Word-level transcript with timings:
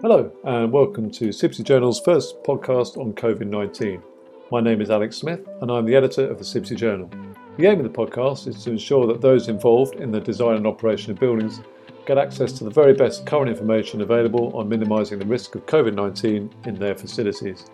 Hello, 0.00 0.30
and 0.44 0.70
welcome 0.70 1.10
to 1.12 1.28
CIBSE 1.28 1.62
Journal's 1.62 2.00
first 2.00 2.42
podcast 2.42 2.98
on 2.98 3.14
COVID 3.14 3.46
19. 3.46 4.02
My 4.50 4.60
name 4.60 4.82
is 4.82 4.90
Alex 4.90 5.16
Smith, 5.16 5.40
and 5.62 5.70
I'm 5.70 5.86
the 5.86 5.94
editor 5.94 6.28
of 6.28 6.36
the 6.36 6.44
CIBSE 6.44 6.76
Journal. 6.76 7.08
The 7.56 7.66
aim 7.66 7.80
of 7.80 7.84
the 7.84 7.98
podcast 7.98 8.46
is 8.46 8.62
to 8.64 8.72
ensure 8.72 9.06
that 9.06 9.22
those 9.22 9.48
involved 9.48 9.94
in 9.96 10.10
the 10.10 10.20
design 10.20 10.56
and 10.56 10.66
operation 10.66 11.12
of 11.12 11.20
buildings 11.20 11.60
get 12.04 12.18
access 12.18 12.52
to 12.54 12.64
the 12.64 12.70
very 12.70 12.92
best 12.92 13.24
current 13.24 13.48
information 13.48 14.02
available 14.02 14.54
on 14.54 14.68
minimising 14.68 15.18
the 15.18 15.26
risk 15.26 15.54
of 15.54 15.64
COVID 15.64 15.94
19 15.94 16.50
in 16.66 16.74
their 16.74 16.94
facilities. 16.94 17.66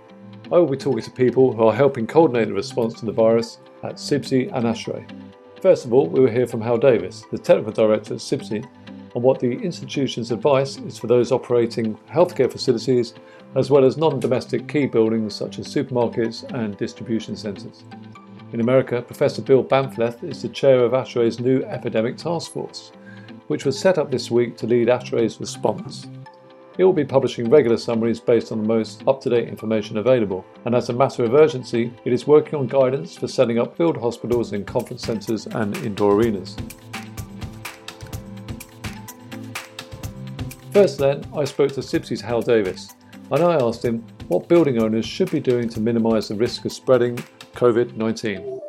I 0.52 0.58
will 0.58 0.66
be 0.66 0.76
talking 0.76 1.02
to 1.02 1.10
people 1.10 1.52
who 1.52 1.64
are 1.64 1.74
helping 1.74 2.06
coordinate 2.06 2.48
the 2.48 2.54
response 2.54 2.94
to 3.00 3.06
the 3.06 3.12
virus 3.12 3.58
at 3.82 3.94
CIBSE 3.94 4.54
and 4.54 4.66
ASHRAE. 4.66 5.04
First 5.60 5.84
of 5.84 5.92
all, 5.92 6.06
we 6.06 6.20
will 6.20 6.30
hear 6.30 6.46
from 6.46 6.60
Hywel 6.60 6.80
Davies, 6.80 7.24
the 7.30 7.38
Technical 7.38 7.72
Director 7.72 8.14
at 8.14 8.20
CIBSE, 8.20 8.66
on 9.14 9.22
what 9.22 9.40
the 9.40 9.52
institution's 9.52 10.30
advice 10.30 10.78
is 10.78 10.98
for 10.98 11.06
those 11.06 11.32
operating 11.32 11.96
healthcare 12.10 12.50
facilities 12.50 13.14
as 13.56 13.70
well 13.70 13.84
as 13.84 13.96
non 13.96 14.20
domestic 14.20 14.68
key 14.68 14.86
buildings 14.86 15.34
such 15.34 15.58
as 15.58 15.66
supermarkets 15.66 16.42
and 16.54 16.76
distribution 16.76 17.36
centres. 17.36 17.84
In 18.52 18.60
America, 18.60 19.00
Professor 19.02 19.42
Bill 19.42 19.62
Bahnfleth 19.62 20.24
is 20.24 20.42
the 20.42 20.48
chair 20.48 20.84
of 20.84 20.92
ASHRAE's 20.92 21.38
new 21.38 21.62
epidemic 21.64 22.16
task 22.16 22.52
force, 22.52 22.92
which 23.46 23.64
was 23.64 23.78
set 23.78 23.98
up 23.98 24.10
this 24.10 24.30
week 24.30 24.56
to 24.56 24.66
lead 24.66 24.88
ASHRAE's 24.88 25.40
response. 25.40 26.08
It 26.78 26.84
will 26.84 26.92
be 26.92 27.04
publishing 27.04 27.50
regular 27.50 27.76
summaries 27.76 28.20
based 28.20 28.52
on 28.52 28.62
the 28.62 28.66
most 28.66 29.06
up 29.06 29.20
to 29.20 29.30
date 29.30 29.48
information 29.48 29.98
available, 29.98 30.44
and 30.64 30.74
as 30.74 30.88
a 30.88 30.94
matter 30.94 31.24
of 31.24 31.34
urgency, 31.34 31.92
it 32.04 32.12
is 32.12 32.26
working 32.26 32.58
on 32.58 32.66
guidance 32.66 33.16
for 33.16 33.28
setting 33.28 33.58
up 33.58 33.76
field 33.76 33.96
hospitals 33.96 34.52
in 34.52 34.64
conference 34.64 35.02
centres 35.02 35.46
and 35.46 35.76
indoor 35.78 36.14
arenas. 36.14 36.56
First, 40.72 40.98
then, 40.98 41.24
I 41.34 41.44
spoke 41.44 41.72
to 41.72 41.80
CIBSE's 41.80 42.22
Hywel 42.22 42.44
Davies, 42.44 42.94
and 43.32 43.42
I 43.42 43.54
asked 43.56 43.84
him 43.84 44.06
what 44.28 44.48
building 44.48 44.80
owners 44.80 45.04
should 45.04 45.28
be 45.32 45.40
doing 45.40 45.68
to 45.70 45.80
minimise 45.80 46.28
the 46.28 46.36
risk 46.36 46.64
of 46.64 46.72
spreading 46.72 47.16
COVID 47.54 47.96
19. 47.96 48.60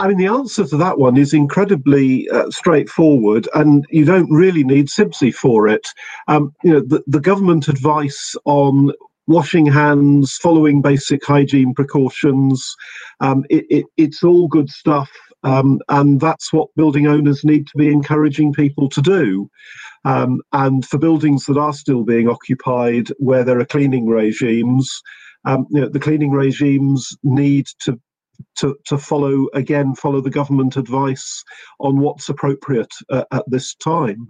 I 0.00 0.08
mean, 0.08 0.16
the 0.16 0.26
answer 0.26 0.66
to 0.66 0.76
that 0.78 0.98
one 0.98 1.16
is 1.16 1.32
incredibly 1.32 2.28
uh, 2.30 2.50
straightforward, 2.50 3.48
and 3.54 3.86
you 3.90 4.04
don't 4.04 4.28
really 4.32 4.64
need 4.64 4.88
CIBSE 4.88 5.32
for 5.34 5.68
it. 5.68 5.86
Um, 6.26 6.52
you 6.64 6.72
know, 6.72 6.80
the, 6.80 7.04
the 7.06 7.20
government 7.20 7.68
advice 7.68 8.34
on 8.44 8.90
washing 9.28 9.66
hands, 9.66 10.36
following 10.38 10.82
basic 10.82 11.24
hygiene 11.24 11.72
precautions, 11.72 12.74
um, 13.20 13.44
it, 13.48 13.64
it, 13.70 13.86
it's 13.96 14.24
all 14.24 14.48
good 14.48 14.68
stuff. 14.68 15.10
Um, 15.44 15.80
and 15.88 16.20
that's 16.20 16.52
what 16.52 16.74
building 16.74 17.06
owners 17.06 17.44
need 17.44 17.66
to 17.66 17.76
be 17.76 17.92
encouraging 17.92 18.52
people 18.52 18.88
to 18.88 19.02
do. 19.02 19.48
Um, 20.04 20.40
and 20.52 20.84
for 20.84 20.98
buildings 20.98 21.44
that 21.46 21.58
are 21.58 21.72
still 21.72 22.02
being 22.02 22.28
occupied 22.28 23.08
where 23.18 23.44
there 23.44 23.60
are 23.60 23.66
cleaning 23.66 24.08
regimes, 24.08 24.90
um, 25.44 25.66
you 25.70 25.82
know, 25.82 25.88
the 25.88 26.00
cleaning 26.00 26.30
regimes 26.30 27.16
need 27.22 27.66
to, 27.80 28.00
to, 28.56 28.76
to 28.86 28.98
follow, 28.98 29.48
again, 29.54 29.94
follow 29.94 30.20
the 30.20 30.30
government 30.30 30.76
advice 30.76 31.44
on 31.78 32.00
what's 32.00 32.28
appropriate 32.28 32.92
uh, 33.10 33.24
at 33.30 33.44
this 33.46 33.74
time. 33.76 34.26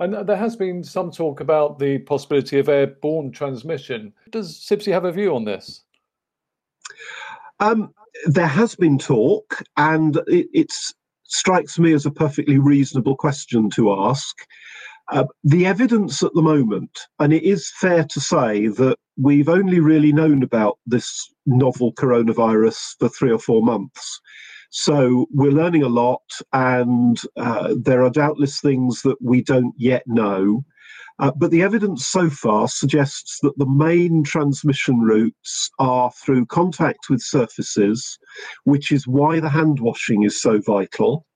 And 0.00 0.26
there 0.26 0.36
has 0.36 0.56
been 0.56 0.82
some 0.82 1.10
talk 1.10 1.40
about 1.40 1.78
the 1.78 1.98
possibility 1.98 2.58
of 2.58 2.68
airborne 2.68 3.30
transmission. 3.30 4.12
Does 4.30 4.58
CIBSE 4.58 4.92
have 4.92 5.04
a 5.04 5.12
view 5.12 5.34
on 5.34 5.44
this? 5.44 5.84
Um, 7.62 7.94
there 8.24 8.48
has 8.48 8.74
been 8.74 8.98
talk, 8.98 9.62
and 9.76 10.20
it 10.26 10.72
strikes 11.22 11.78
me 11.78 11.92
as 11.92 12.04
a 12.04 12.10
perfectly 12.10 12.58
reasonable 12.58 13.14
question 13.14 13.70
to 13.70 13.92
ask. 13.92 14.36
Uh, 15.12 15.24
the 15.44 15.64
evidence 15.64 16.24
at 16.24 16.34
the 16.34 16.42
moment, 16.42 16.90
and 17.20 17.32
it 17.32 17.44
is 17.44 17.70
fair 17.80 18.02
to 18.02 18.20
say 18.20 18.66
that 18.66 18.96
we've 19.16 19.48
only 19.48 19.78
really 19.78 20.12
known 20.12 20.42
about 20.42 20.78
this 20.86 21.32
novel 21.46 21.92
coronavirus 21.92 22.96
for 22.98 23.08
three 23.08 23.30
or 23.30 23.38
four 23.38 23.62
months. 23.62 24.20
So 24.70 25.26
we're 25.30 25.52
learning 25.52 25.84
a 25.84 25.88
lot, 25.88 26.22
and 26.52 27.16
uh, 27.36 27.74
there 27.80 28.02
are 28.02 28.10
doubtless 28.10 28.60
things 28.60 29.02
that 29.02 29.22
we 29.22 29.40
don't 29.40 29.74
yet 29.76 30.02
know. 30.08 30.64
Uh, 31.18 31.30
but 31.36 31.50
the 31.50 31.62
evidence 31.62 32.06
so 32.06 32.28
far 32.30 32.68
suggests 32.68 33.38
that 33.42 33.56
the 33.58 33.68
main 33.68 34.24
transmission 34.24 35.00
routes 35.00 35.70
are 35.78 36.10
through 36.24 36.46
contact 36.46 37.08
with 37.10 37.20
surfaces, 37.20 38.18
which 38.64 38.90
is 38.90 39.06
why 39.06 39.38
the 39.38 39.48
hand 39.48 39.78
washing 39.80 40.24
is 40.24 40.40
so 40.40 40.60
vital, 40.66 41.26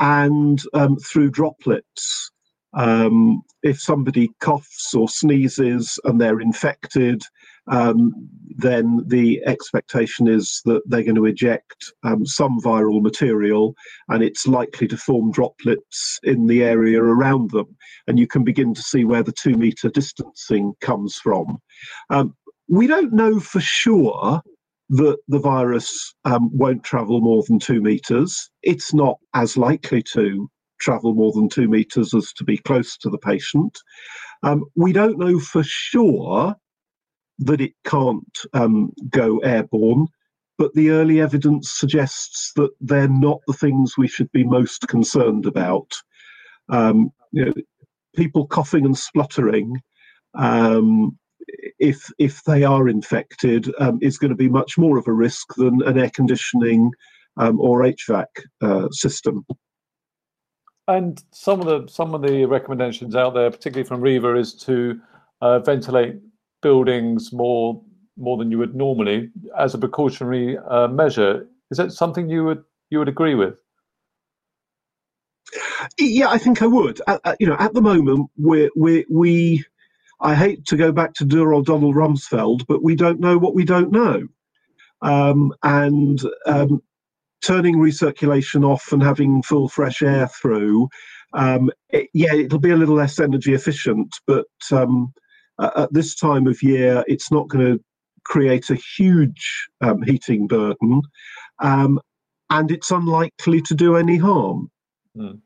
and 0.00 0.62
um, 0.74 0.96
through 0.96 1.30
droplets. 1.30 2.30
Um, 2.72 3.42
if 3.62 3.80
somebody 3.80 4.30
coughs 4.40 4.94
or 4.94 5.08
sneezes 5.08 5.98
and 6.04 6.20
they're 6.20 6.40
infected, 6.40 7.22
um, 7.70 8.12
then 8.56 9.02
the 9.06 9.42
expectation 9.46 10.28
is 10.28 10.60
that 10.64 10.82
they're 10.86 11.04
going 11.04 11.14
to 11.14 11.24
eject 11.24 11.92
um, 12.02 12.26
some 12.26 12.60
viral 12.60 13.00
material 13.00 13.74
and 14.08 14.22
it's 14.22 14.46
likely 14.46 14.86
to 14.88 14.96
form 14.96 15.30
droplets 15.30 16.18
in 16.22 16.46
the 16.46 16.62
area 16.62 17.00
around 17.00 17.50
them. 17.50 17.76
And 18.06 18.18
you 18.18 18.26
can 18.26 18.44
begin 18.44 18.74
to 18.74 18.82
see 18.82 19.04
where 19.04 19.22
the 19.22 19.32
two 19.32 19.54
meter 19.54 19.88
distancing 19.88 20.74
comes 20.80 21.16
from. 21.16 21.58
Um, 22.10 22.34
we 22.68 22.86
don't 22.86 23.12
know 23.12 23.40
for 23.40 23.60
sure 23.60 24.42
that 24.90 25.18
the 25.28 25.38
virus 25.38 26.14
um, 26.24 26.50
won't 26.52 26.82
travel 26.82 27.20
more 27.20 27.44
than 27.48 27.60
two 27.60 27.80
meters. 27.80 28.50
It's 28.62 28.92
not 28.92 29.16
as 29.34 29.56
likely 29.56 30.02
to 30.14 30.50
travel 30.80 31.14
more 31.14 31.32
than 31.32 31.48
two 31.48 31.68
meters 31.68 32.12
as 32.14 32.32
to 32.32 32.44
be 32.44 32.58
close 32.58 32.96
to 32.98 33.10
the 33.10 33.18
patient. 33.18 33.78
Um, 34.42 34.64
we 34.74 34.92
don't 34.92 35.18
know 35.18 35.38
for 35.38 35.62
sure 35.64 36.56
that 37.40 37.60
it 37.60 37.72
can't 37.84 38.38
um, 38.52 38.92
go 39.08 39.38
airborne, 39.38 40.06
but 40.58 40.74
the 40.74 40.90
early 40.90 41.20
evidence 41.20 41.72
suggests 41.72 42.52
that 42.56 42.70
they're 42.80 43.08
not 43.08 43.40
the 43.46 43.54
things 43.54 43.96
we 43.96 44.08
should 44.08 44.30
be 44.32 44.44
most 44.44 44.86
concerned 44.88 45.46
about. 45.46 45.90
Um, 46.68 47.10
you 47.32 47.46
know, 47.46 47.52
people 48.14 48.46
coughing 48.46 48.84
and 48.84 48.96
spluttering, 48.96 49.80
um, 50.34 51.18
if 51.78 52.10
if 52.18 52.44
they 52.44 52.62
are 52.62 52.88
infected, 52.88 53.72
um, 53.78 53.98
is 54.02 54.18
going 54.18 54.30
to 54.30 54.36
be 54.36 54.48
much 54.48 54.76
more 54.76 54.98
of 54.98 55.08
a 55.08 55.12
risk 55.12 55.54
than 55.56 55.82
an 55.82 55.98
air 55.98 56.10
conditioning 56.10 56.92
um, 57.38 57.58
or 57.60 57.80
HVAC 57.80 58.26
uh, 58.60 58.88
system. 58.90 59.44
And 60.88 61.22
some 61.32 61.60
of 61.60 61.66
the 61.66 61.90
some 61.90 62.14
of 62.14 62.22
the 62.22 62.44
recommendations 62.44 63.16
out 63.16 63.32
there, 63.32 63.50
particularly 63.50 63.86
from 63.86 64.02
REHVA, 64.02 64.38
is 64.38 64.54
to 64.64 65.00
uh, 65.40 65.60
ventilate 65.60 66.16
buildings 66.62 67.32
more 67.32 67.82
more 68.16 68.36
than 68.36 68.50
you 68.50 68.58
would 68.58 68.74
normally 68.74 69.30
as 69.58 69.74
a 69.74 69.78
precautionary 69.78 70.58
uh, 70.58 70.88
measure. 70.88 71.46
Is 71.70 71.78
that 71.78 71.92
something 71.92 72.28
you 72.28 72.44
would 72.44 72.62
you 72.90 72.98
would 72.98 73.08
agree 73.08 73.34
with? 73.34 73.54
Yeah, 75.98 76.28
I 76.28 76.38
think 76.38 76.62
I 76.62 76.66
would. 76.66 77.00
Uh, 77.06 77.34
you 77.40 77.46
know, 77.46 77.56
at 77.58 77.74
the 77.74 77.82
moment, 77.82 78.30
we 78.36 78.70
we 78.76 79.06
we. 79.10 79.64
I 80.20 80.34
hate 80.34 80.66
to 80.66 80.76
go 80.76 80.92
back 80.92 81.14
to 81.14 81.24
dear 81.24 81.52
old 81.52 81.66
Donald 81.66 81.94
Rumsfeld, 81.94 82.66
but 82.66 82.82
we 82.82 82.94
don't 82.94 83.20
know 83.20 83.38
what 83.38 83.54
we 83.54 83.64
don't 83.64 83.90
know. 83.90 84.28
Um, 85.00 85.54
and 85.62 86.20
um, 86.44 86.82
turning 87.42 87.76
recirculation 87.76 88.64
off 88.64 88.92
and 88.92 89.02
having 89.02 89.42
full 89.42 89.68
fresh 89.68 90.02
air 90.02 90.28
through, 90.28 90.90
um, 91.32 91.70
it, 91.88 92.10
yeah, 92.12 92.34
it'll 92.34 92.58
be 92.58 92.70
a 92.70 92.76
little 92.76 92.96
less 92.96 93.18
energy 93.18 93.54
efficient, 93.54 94.14
but 94.26 94.46
um, 94.72 95.14
at 95.60 95.92
this 95.92 96.14
time 96.14 96.46
of 96.46 96.62
year, 96.62 97.04
it's 97.06 97.30
not 97.30 97.48
going 97.48 97.64
to 97.66 97.84
create 98.24 98.70
a 98.70 98.78
huge 98.96 99.68
um, 99.80 100.02
heating 100.02 100.46
burden, 100.46 101.02
um, 101.60 102.00
and 102.50 102.70
it's 102.70 102.90
unlikely 102.90 103.60
to 103.62 103.74
do 103.74 103.96
any 103.96 104.16
harm. 104.16 104.70
Mm. 105.16 105.40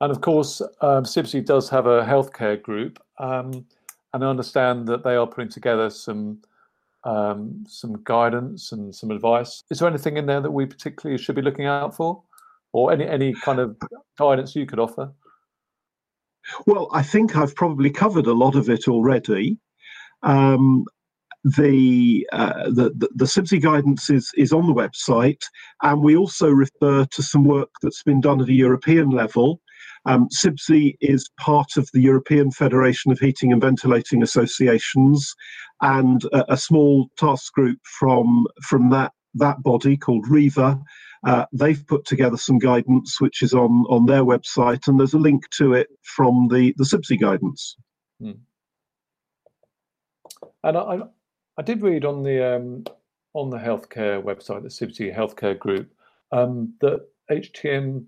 And 0.00 0.10
of 0.10 0.20
course, 0.22 0.60
um, 0.80 1.04
CIBSE 1.04 1.44
does 1.44 1.68
have 1.68 1.86
a 1.86 2.02
healthcare 2.02 2.60
group, 2.60 3.02
um, 3.18 3.66
and 4.12 4.24
I 4.24 4.28
understand 4.28 4.88
that 4.88 5.04
they 5.04 5.14
are 5.14 5.26
putting 5.26 5.50
together 5.50 5.90
some 5.90 6.40
um, 7.04 7.64
some 7.66 8.02
guidance 8.04 8.72
and 8.72 8.94
some 8.94 9.10
advice. 9.10 9.62
Is 9.70 9.78
there 9.78 9.88
anything 9.88 10.18
in 10.18 10.26
there 10.26 10.40
that 10.40 10.50
we 10.50 10.66
particularly 10.66 11.22
should 11.22 11.36
be 11.36 11.42
looking 11.42 11.66
out 11.66 11.94
for, 11.94 12.22
or 12.72 12.92
any 12.92 13.06
any 13.06 13.34
kind 13.34 13.58
of 13.58 13.76
guidance 14.18 14.56
you 14.56 14.66
could 14.66 14.78
offer? 14.78 15.12
Well, 16.66 16.88
I 16.92 17.02
think 17.02 17.36
I've 17.36 17.54
probably 17.54 17.90
covered 17.90 18.26
a 18.26 18.32
lot 18.32 18.56
of 18.56 18.68
it 18.68 18.88
already. 18.88 19.58
Um, 20.22 20.84
the, 21.44 22.26
uh, 22.32 22.64
the, 22.64 22.92
the 22.96 23.08
the 23.14 23.24
CIBSE 23.24 23.62
guidance 23.62 24.10
is 24.10 24.30
is 24.36 24.52
on 24.52 24.66
the 24.66 24.74
website, 24.74 25.40
and 25.82 26.02
we 26.02 26.14
also 26.16 26.50
refer 26.50 27.06
to 27.06 27.22
some 27.22 27.44
work 27.44 27.70
that's 27.80 28.02
been 28.02 28.20
done 28.20 28.42
at 28.42 28.48
a 28.48 28.52
European 28.52 29.10
level. 29.10 29.60
Um, 30.04 30.28
CIBSE 30.28 30.96
is 31.00 31.30
part 31.38 31.76
of 31.78 31.88
the 31.92 32.00
European 32.00 32.50
Federation 32.50 33.10
of 33.10 33.18
Heating 33.18 33.52
and 33.52 33.62
Ventilating 33.62 34.22
Associations, 34.22 35.34
and 35.80 36.24
a, 36.32 36.52
a 36.52 36.56
small 36.58 37.08
task 37.16 37.54
group 37.54 37.78
from 37.84 38.46
from 38.68 38.90
that 38.90 39.12
that 39.34 39.62
body 39.62 39.96
called 39.96 40.26
REHVA 40.26 40.78
Uh, 41.26 41.44
they've 41.52 41.86
put 41.86 42.06
together 42.06 42.36
some 42.36 42.58
guidance 42.58 43.20
which 43.20 43.42
is 43.42 43.52
on, 43.52 43.84
on 43.90 44.06
their 44.06 44.24
website, 44.24 44.88
and 44.88 44.98
there's 44.98 45.12
a 45.12 45.18
link 45.18 45.44
to 45.50 45.74
it 45.74 45.88
from 46.02 46.48
the, 46.48 46.74
the 46.78 46.84
CIBSE 46.84 47.20
guidance. 47.20 47.76
Hmm. 48.20 48.32
And 50.64 50.76
I, 50.76 51.00
I 51.58 51.62
did 51.62 51.82
read 51.82 52.04
on 52.04 52.22
the 52.22 52.56
um, 52.56 52.84
on 53.34 53.50
the 53.50 53.58
healthcare 53.58 54.22
website, 54.22 54.62
the 54.62 54.68
CIBSE 54.68 55.14
Healthcare 55.14 55.58
Group, 55.58 55.92
um, 56.32 56.74
that 56.80 57.06
HTM 57.30 58.04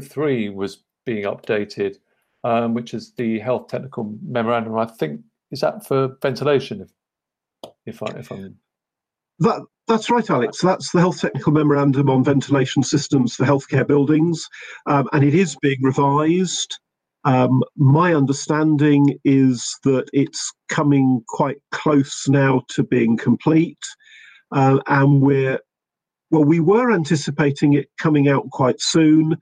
03 0.00 0.50
was 0.50 0.82
being 1.04 1.24
updated, 1.24 1.96
um, 2.44 2.74
which 2.74 2.94
is 2.94 3.12
the 3.14 3.38
health 3.38 3.68
technical 3.68 4.16
memorandum. 4.22 4.76
I 4.76 4.86
think 4.86 5.22
is 5.50 5.60
that 5.60 5.86
for 5.86 6.16
ventilation, 6.22 6.82
if 6.82 6.90
if 7.86 8.02
I 8.02 8.18
if 8.18 8.30
I'm 8.30 8.56
that 9.40 9.62
that's 9.90 10.08
right, 10.08 10.30
Alex. 10.30 10.60
That's 10.62 10.92
the 10.92 11.00
health 11.00 11.20
technical 11.20 11.52
memorandum 11.52 12.08
on 12.08 12.22
ventilation 12.22 12.84
systems 12.84 13.34
for 13.34 13.44
healthcare 13.44 13.84
buildings, 13.84 14.48
um, 14.86 15.08
and 15.12 15.24
it 15.24 15.34
is 15.34 15.56
being 15.60 15.82
revised. 15.82 16.78
Um, 17.24 17.60
my 17.76 18.14
understanding 18.14 19.18
is 19.24 19.76
that 19.82 20.08
it's 20.12 20.52
coming 20.68 21.22
quite 21.26 21.56
close 21.72 22.28
now 22.28 22.62
to 22.68 22.84
being 22.84 23.16
complete, 23.16 23.82
uh, 24.52 24.78
and 24.86 25.22
we're 25.22 25.58
well, 26.30 26.44
we 26.44 26.60
were 26.60 26.92
anticipating 26.92 27.72
it 27.72 27.88
coming 27.98 28.28
out 28.28 28.48
quite 28.52 28.80
soon. 28.80 29.36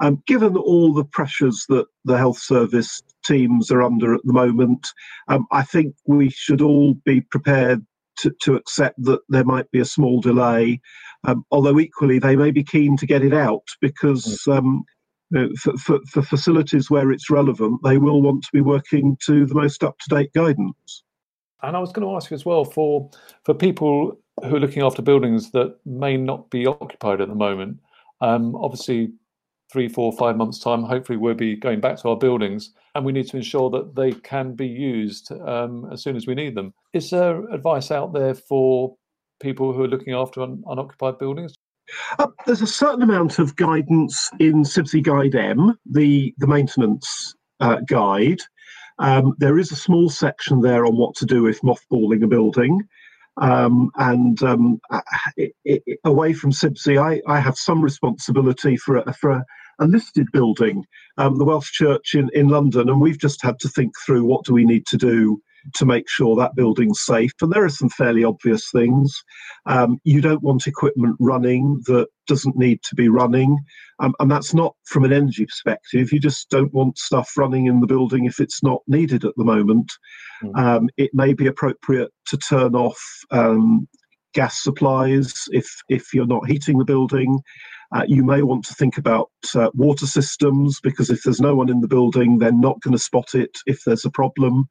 Um, 0.00 0.22
given 0.26 0.54
all 0.54 0.92
the 0.92 1.04
pressures 1.04 1.64
that 1.70 1.86
the 2.04 2.18
health 2.18 2.38
service 2.38 3.00
teams 3.24 3.70
are 3.70 3.80
under 3.80 4.12
at 4.12 4.20
the 4.24 4.34
moment, 4.34 4.86
um, 5.28 5.46
I 5.50 5.62
think 5.62 5.94
we 6.06 6.28
should 6.28 6.60
all 6.60 6.92
be 7.06 7.22
prepared 7.22 7.86
to, 8.18 8.32
to 8.42 8.54
accept 8.54 9.02
that 9.04 9.20
there 9.28 9.44
might 9.44 9.70
be 9.70 9.80
a 9.80 9.84
small 9.84 10.20
delay. 10.20 10.80
Um, 11.26 11.44
although 11.50 11.78
equally, 11.78 12.18
they 12.18 12.36
may 12.36 12.50
be 12.50 12.64
keen 12.64 12.96
to 12.98 13.06
get 13.06 13.24
it 13.24 13.32
out 13.34 13.64
because 13.80 14.42
mm. 14.46 14.56
um, 14.56 14.84
for, 15.60 15.76
for, 15.78 16.00
for 16.10 16.22
facilities 16.22 16.90
where 16.90 17.10
it's 17.10 17.30
relevant, 17.30 17.80
they 17.82 17.98
will 17.98 18.22
want 18.22 18.42
to 18.44 18.50
be 18.52 18.60
working 18.60 19.16
to 19.26 19.46
the 19.46 19.54
most 19.54 19.82
up 19.82 19.98
to 19.98 20.14
date 20.14 20.32
guidance. 20.34 21.02
And 21.62 21.76
I 21.76 21.80
was 21.80 21.92
going 21.92 22.06
to 22.06 22.14
ask 22.14 22.30
you 22.30 22.34
as 22.34 22.44
well 22.44 22.64
for 22.64 23.10
for 23.44 23.54
people 23.54 24.18
who 24.42 24.56
are 24.56 24.60
looking 24.60 24.82
after 24.82 25.00
buildings 25.00 25.50
that 25.52 25.78
may 25.86 26.16
not 26.16 26.50
be 26.50 26.66
occupied 26.66 27.20
at 27.20 27.28
the 27.28 27.34
moment. 27.34 27.78
Um, 28.20 28.54
obviously, 28.56 29.12
three, 29.72 29.88
four, 29.88 30.12
five 30.12 30.36
months' 30.36 30.58
time, 30.58 30.82
hopefully 30.82 31.18
we'll 31.18 31.34
be 31.34 31.56
going 31.56 31.80
back 31.80 32.00
to 32.00 32.08
our 32.08 32.16
buildings, 32.16 32.72
and 32.94 33.04
we 33.04 33.12
need 33.12 33.26
to 33.28 33.36
ensure 33.36 33.70
that 33.70 33.94
they 33.94 34.12
can 34.12 34.54
be 34.54 34.66
used 34.66 35.32
um, 35.32 35.88
as 35.92 36.02
soon 36.02 36.16
as 36.16 36.26
we 36.26 36.34
need 36.34 36.54
them. 36.54 36.72
Is 36.92 37.10
there 37.10 37.48
advice 37.50 37.90
out 37.90 38.12
there 38.12 38.34
for 38.34 38.96
people 39.40 39.72
who 39.72 39.82
are 39.82 39.88
looking 39.88 40.14
after 40.14 40.42
un- 40.42 40.62
unoccupied 40.66 41.18
buildings? 41.18 41.54
Uh, 42.18 42.28
there's 42.46 42.62
a 42.62 42.66
certain 42.66 43.02
amount 43.02 43.38
of 43.38 43.56
guidance 43.56 44.30
in 44.40 44.64
CIBSE 44.64 45.02
Guide 45.02 45.34
M, 45.34 45.78
the, 45.84 46.34
the 46.38 46.46
maintenance 46.46 47.34
uh, 47.60 47.80
guide. 47.86 48.40
Um, 48.98 49.34
there 49.38 49.58
is 49.58 49.72
a 49.72 49.76
small 49.76 50.08
section 50.08 50.60
there 50.60 50.86
on 50.86 50.96
what 50.96 51.14
to 51.16 51.26
do 51.26 51.46
if 51.46 51.60
mothballing 51.62 52.22
a 52.22 52.26
building. 52.26 52.80
Um, 53.36 53.90
and 53.96 54.40
um, 54.42 54.80
it, 55.36 55.54
it, 55.64 55.98
away 56.04 56.32
from 56.32 56.52
CIBSE, 56.52 57.00
I, 57.02 57.20
I, 57.26 57.40
have 57.40 57.56
some 57.56 57.82
responsibility 57.82 58.76
for 58.76 58.98
a, 58.98 59.12
for 59.12 59.30
a, 59.30 59.44
a 59.80 59.86
listed 59.88 60.30
building, 60.32 60.84
um, 61.18 61.36
the 61.38 61.44
Welsh 61.44 61.72
Church 61.72 62.14
in, 62.14 62.30
in 62.32 62.48
London, 62.48 62.88
and 62.88 63.00
we've 63.00 63.18
just 63.18 63.42
had 63.42 63.58
to 63.60 63.68
think 63.68 63.92
through 64.06 64.24
what 64.24 64.44
do 64.44 64.52
we 64.52 64.64
need 64.64 64.86
to 64.86 64.96
do 64.96 65.42
to 65.74 65.86
make 65.86 66.08
sure 66.08 66.36
that 66.36 66.54
building's 66.54 67.00
safe. 67.04 67.32
And 67.40 67.52
there 67.52 67.64
are 67.64 67.70
some 67.70 67.88
fairly 67.88 68.24
obvious 68.24 68.70
things. 68.70 69.14
Um, 69.66 69.98
you 70.04 70.20
don't 70.20 70.42
want 70.42 70.66
equipment 70.66 71.16
running 71.20 71.80
that 71.86 72.06
doesn't 72.26 72.56
need 72.56 72.80
to 72.84 72.94
be 72.94 73.08
running. 73.08 73.58
Um, 74.00 74.14
and 74.20 74.30
that's 74.30 74.54
not 74.54 74.74
from 74.86 75.04
an 75.04 75.12
energy 75.12 75.46
perspective. 75.46 76.12
You 76.12 76.20
just 76.20 76.50
don't 76.50 76.72
want 76.72 76.98
stuff 76.98 77.30
running 77.36 77.66
in 77.66 77.80
the 77.80 77.86
building 77.86 78.24
if 78.24 78.40
it's 78.40 78.62
not 78.62 78.82
needed 78.86 79.24
at 79.24 79.34
the 79.36 79.44
moment. 79.44 79.90
Mm. 80.42 80.58
Um, 80.58 80.88
it 80.96 81.10
may 81.12 81.32
be 81.34 81.46
appropriate 81.46 82.10
to 82.28 82.36
turn 82.36 82.74
off 82.74 82.98
um, 83.30 83.88
gas 84.34 84.62
supplies 84.62 85.32
if, 85.52 85.66
if 85.88 86.12
you're 86.12 86.26
not 86.26 86.48
heating 86.48 86.78
the 86.78 86.84
building. 86.84 87.40
Uh, 87.94 88.02
you 88.08 88.24
may 88.24 88.42
want 88.42 88.64
to 88.64 88.74
think 88.74 88.98
about 88.98 89.30
uh, 89.54 89.70
water 89.74 90.06
systems 90.06 90.80
because 90.82 91.10
if 91.10 91.22
there's 91.22 91.40
no 91.40 91.54
one 91.54 91.70
in 91.70 91.80
the 91.80 91.88
building, 91.88 92.38
they're 92.38 92.52
not 92.52 92.80
going 92.80 92.92
to 92.92 92.98
spot 92.98 93.34
it 93.34 93.50
if 93.66 93.78
there's 93.86 94.04
a 94.04 94.10
problem. 94.10 94.64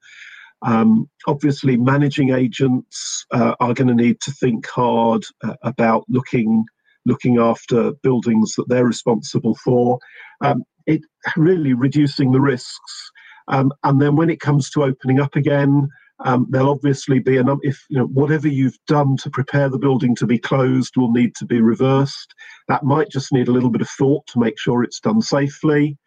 Um, 0.65 1.09
obviously, 1.27 1.77
managing 1.77 2.31
agents 2.31 3.25
uh, 3.31 3.55
are 3.59 3.73
going 3.73 3.89
to 3.89 3.93
need 3.93 4.19
to 4.21 4.31
think 4.31 4.67
hard 4.67 5.23
uh, 5.43 5.55
about 5.63 6.05
looking 6.09 6.65
looking 7.05 7.37
after 7.37 7.91
buildings 8.01 8.53
that 8.55 8.69
they're 8.69 8.85
responsible 8.85 9.55
for. 9.55 9.99
Um, 10.41 10.63
it 10.87 11.01
really 11.35 11.73
reducing 11.73 12.31
the 12.31 12.39
risks, 12.39 13.11
um, 13.49 13.71
and 13.83 14.01
then 14.01 14.15
when 14.15 14.29
it 14.29 14.39
comes 14.39 14.69
to 14.71 14.83
opening 14.83 15.19
up 15.19 15.35
again, 15.35 15.89
um, 16.25 16.47
there'll 16.49 16.71
obviously 16.71 17.19
be 17.19 17.37
a 17.37 17.45
if 17.61 17.83
you 17.89 17.97
know 17.97 18.05
whatever 18.05 18.47
you've 18.47 18.77
done 18.87 19.17
to 19.17 19.29
prepare 19.29 19.69
the 19.69 19.79
building 19.79 20.15
to 20.15 20.25
be 20.25 20.37
closed 20.37 20.95
will 20.95 21.11
need 21.11 21.35
to 21.35 21.45
be 21.45 21.61
reversed. 21.61 22.33
That 22.67 22.83
might 22.83 23.09
just 23.09 23.33
need 23.33 23.47
a 23.47 23.51
little 23.51 23.69
bit 23.69 23.81
of 23.81 23.89
thought 23.89 24.25
to 24.27 24.39
make 24.39 24.57
sure 24.57 24.83
it's 24.83 24.99
done 24.99 25.21
safely. 25.21 25.97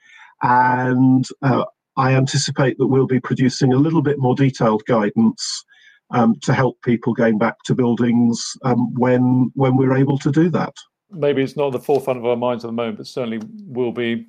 And 0.43 1.27
uh, 1.43 1.65
I 1.97 2.15
anticipate 2.15 2.79
that 2.79 2.87
we'll 2.87 3.07
be 3.07 3.21
producing 3.21 3.73
a 3.73 3.79
little 3.79 4.03
bit 4.03 4.19
more 4.19 4.35
detailed 4.35 4.85
guidance 4.87 5.65
um, 6.11 6.35
to 6.43 6.53
help 6.53 6.81
people 6.83 7.15
going 7.15 7.39
back 7.39 7.57
to 7.65 7.75
buildings 7.75 8.57
um, 8.65 8.95
when 8.95 9.51
when 9.55 9.77
we're 9.77 9.97
able 9.97 10.19
to 10.19 10.31
do 10.31 10.51
that. 10.51 10.75
Maybe 11.11 11.43
it's 11.43 11.57
not 11.57 11.71
the 11.71 11.81
forefront 11.81 12.19
of 12.19 12.27
our 12.27 12.37
minds 12.37 12.65
at 12.65 12.69
the 12.69 12.73
moment, 12.73 12.99
but 12.99 13.07
certainly 13.07 13.41
will 13.67 13.93
be 13.93 14.27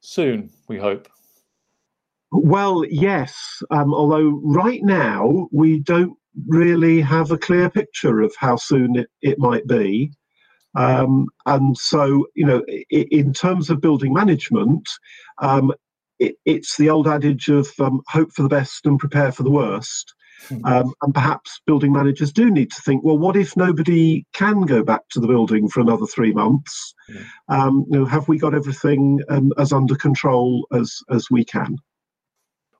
soon. 0.00 0.50
We 0.68 0.78
hope. 0.78 1.08
Well, 2.32 2.84
yes. 2.88 3.62
Um, 3.70 3.94
although 3.94 4.40
right 4.44 4.82
now 4.82 5.48
we 5.52 5.78
don't 5.80 6.16
really 6.46 7.00
have 7.00 7.30
a 7.30 7.38
clear 7.38 7.70
picture 7.70 8.20
of 8.20 8.34
how 8.38 8.56
soon 8.56 8.96
it, 8.96 9.08
it 9.22 9.38
might 9.38 9.66
be. 9.66 10.12
Um, 10.74 11.28
and 11.46 11.76
so, 11.78 12.26
you 12.34 12.44
know, 12.44 12.62
in 12.90 13.32
terms 13.32 13.70
of 13.70 13.80
building 13.80 14.12
management, 14.12 14.86
um, 15.38 15.72
it, 16.18 16.36
it's 16.44 16.76
the 16.76 16.90
old 16.90 17.06
adage 17.08 17.48
of 17.48 17.68
um, 17.80 18.00
hope 18.08 18.32
for 18.32 18.42
the 18.42 18.48
best 18.48 18.86
and 18.86 18.98
prepare 18.98 19.32
for 19.32 19.42
the 19.42 19.50
worst. 19.50 20.14
Hmm. 20.48 20.64
Um, 20.64 20.94
and 21.02 21.14
perhaps 21.14 21.60
building 21.66 21.92
managers 21.92 22.32
do 22.32 22.50
need 22.50 22.70
to 22.70 22.82
think, 22.82 23.02
well, 23.02 23.18
what 23.18 23.36
if 23.36 23.56
nobody 23.56 24.26
can 24.34 24.62
go 24.62 24.82
back 24.82 25.08
to 25.10 25.20
the 25.20 25.26
building 25.26 25.68
for 25.68 25.80
another 25.80 26.06
three 26.06 26.32
months? 26.32 26.94
Yeah. 27.08 27.22
Um, 27.48 27.86
you 27.90 28.00
know, 28.00 28.04
have 28.04 28.28
we 28.28 28.38
got 28.38 28.54
everything 28.54 29.20
um, 29.30 29.52
as 29.58 29.72
under 29.72 29.94
control 29.94 30.66
as 30.72 30.98
as 31.10 31.28
we 31.30 31.44
can? 31.44 31.78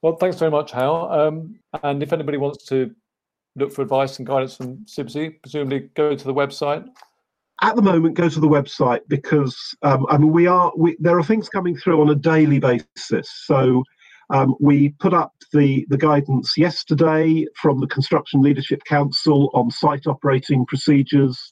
Well, 0.02 0.16
thanks 0.16 0.38
very 0.38 0.50
much, 0.50 0.72
Hywel. 0.72 1.10
Um, 1.10 1.58
and 1.82 2.02
if 2.02 2.12
anybody 2.12 2.36
wants 2.36 2.64
to 2.66 2.94
look 3.56 3.72
for 3.72 3.82
advice 3.82 4.18
and 4.18 4.26
guidance 4.26 4.56
from 4.56 4.84
CIBSE, 4.84 5.40
presumably 5.42 5.88
go 5.94 6.14
to 6.14 6.24
the 6.24 6.34
website 6.34 6.86
at 7.62 7.76
the 7.76 7.82
moment 7.82 8.14
go 8.14 8.28
to 8.28 8.40
the 8.40 8.48
website 8.48 9.00
because 9.08 9.74
um, 9.82 10.06
I 10.10 10.18
mean 10.18 10.32
we 10.32 10.46
are 10.46 10.72
we, 10.76 10.96
there 11.00 11.18
are 11.18 11.24
things 11.24 11.48
coming 11.48 11.76
through 11.76 12.00
on 12.00 12.10
a 12.10 12.14
daily 12.14 12.58
basis. 12.58 13.30
So 13.44 13.82
um, 14.30 14.54
we 14.60 14.90
put 15.00 15.14
up 15.14 15.32
the 15.52 15.86
the 15.88 15.98
guidance 15.98 16.56
yesterday 16.56 17.46
from 17.54 17.80
the 17.80 17.86
Construction 17.86 18.42
Leadership 18.42 18.82
Council 18.84 19.50
on 19.54 19.70
site 19.70 20.06
operating 20.06 20.66
procedures 20.66 21.50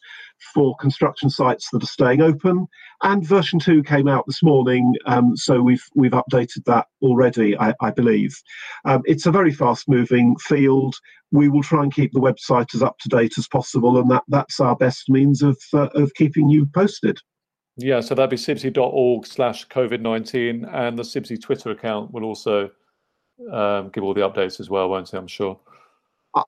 for 0.53 0.77
construction 0.77 1.31
sites 1.31 1.69
that 1.71 1.83
are 1.83 1.87
staying 1.87 2.21
open. 2.21 2.67
And 3.03 3.27
version 3.27 3.59
two 3.59 3.83
came 3.83 4.09
out 4.09 4.25
this 4.27 4.43
morning, 4.43 4.95
um, 5.07 5.37
so 5.37 5.61
we've 5.61 5.85
we've 5.95 6.13
updated 6.13 6.65
that 6.67 6.87
already, 7.03 7.57
I, 7.59 7.75
I 7.81 7.91
believe. 7.91 8.37
Um, 8.85 9.03
it's 9.05 9.27
a 9.27 9.33
very 9.33 9.53
fast-moving 9.53 10.37
field. 10.37 10.95
We 11.33 11.49
will 11.49 11.63
try 11.63 11.83
and 11.83 11.93
keep 11.93 12.13
the 12.13 12.21
website 12.21 12.75
as 12.75 12.83
up 12.83 12.99
to 13.01 13.09
date 13.09 13.35
as 13.39 13.49
possible, 13.49 13.99
and 13.99 14.11
that 14.11 14.25
that's 14.29 14.61
our 14.61 14.77
best 14.77 15.09
means 15.09 15.43
of 15.43 15.59
uh, 15.73 15.89
of 15.95 16.13
keeping 16.15 16.49
you 16.49 16.67
posted. 16.67 17.19
Yeah, 17.77 18.01
so 18.01 18.15
that'd 18.15 18.31
be 18.31 18.37
cibse.org 18.37 19.27
slash 19.27 19.67
COVID 19.69 20.01
19, 20.01 20.65
and 20.65 20.99
the 20.99 21.03
CIBSE 21.03 21.43
Twitter 21.43 21.71
account 21.71 22.13
will 22.13 22.25
also 22.25 22.71
um, 23.51 23.91
give 23.91 24.05
all 24.05 24.15
the 24.15 24.21
updates 24.21 24.61
as 24.61 24.71
well, 24.71 24.89
won't 24.89 25.13
it? 25.13 25.17
I'm 25.17 25.27
sure. 25.27 25.59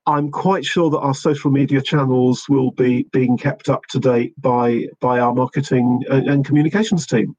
I'm 0.06 0.30
quite 0.30 0.64
sure 0.64 0.90
that 0.90 0.98
our 0.98 1.14
social 1.14 1.50
media 1.50 1.80
channels 1.80 2.48
will 2.48 2.72
be 2.72 3.04
being 3.12 3.36
kept 3.36 3.68
up 3.68 3.82
to 3.90 4.00
date 4.00 4.34
by 4.40 4.86
by 5.00 5.20
our 5.20 5.34
marketing 5.34 6.02
and, 6.10 6.28
and 6.28 6.44
communications 6.44 7.06
team. 7.06 7.36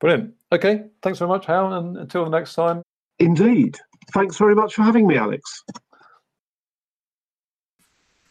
Brilliant. 0.00 0.34
Okay, 0.50 0.84
thanks 1.02 1.18
very 1.18 1.28
much, 1.28 1.46
Hywel, 1.46 1.78
and 1.78 1.96
until 1.96 2.24
the 2.24 2.30
next 2.30 2.54
time. 2.54 2.82
Indeed. 3.18 3.78
Thanks 4.12 4.36
very 4.36 4.54
much 4.54 4.74
for 4.74 4.82
having 4.82 5.06
me, 5.06 5.16
Alex. 5.16 5.62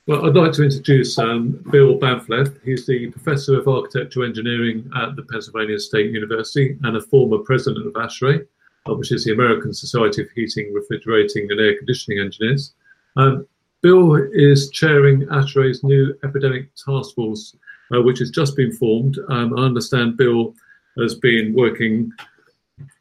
Well, 0.07 0.25
I'd 0.25 0.36
like 0.36 0.51
to 0.53 0.63
introduce 0.63 1.17
um, 1.17 1.63
Bill 1.71 1.98
Bahnfleth. 1.98 2.62
He's 2.63 2.86
the 2.86 3.10
Professor 3.12 3.57
of 3.60 3.67
Architectural 3.67 4.25
Engineering 4.25 4.89
at 4.95 5.15
the 5.15 5.24
Pennsylvania 5.24 5.79
State 5.79 6.12
University 6.12 6.77
and 6.83 6.98
a 6.98 7.01
former 7.01 7.38
president 7.38 7.88
of 7.88 7.93
ASHRAE, 7.93 8.45
which 8.88 9.12
is 9.12 9.24
the 9.24 9.31
American 9.31 9.74
Society 9.74 10.24
of 10.24 10.29
Heating, 10.31 10.74
Refrigerating 10.74 11.50
and 11.50 11.60
Air 11.60 11.77
Conditioning 11.77 12.19
Engineers. 12.19 12.74
Um, 13.15 13.45
Bill 13.81 14.15
is 14.15 14.69
chairing 14.69 15.21
ASHRAE's 15.27 15.83
new 15.83 16.13
epidemic 16.23 16.69
task 16.75 17.15
force 17.15 17.55
uh, 17.93 18.01
which 18.01 18.19
has 18.19 18.29
just 18.29 18.55
been 18.55 18.71
formed. 18.71 19.19
Um, 19.29 19.57
I 19.57 19.63
understand 19.63 20.17
Bill 20.17 20.53
has 20.97 21.15
been 21.15 21.53
working 21.53 22.11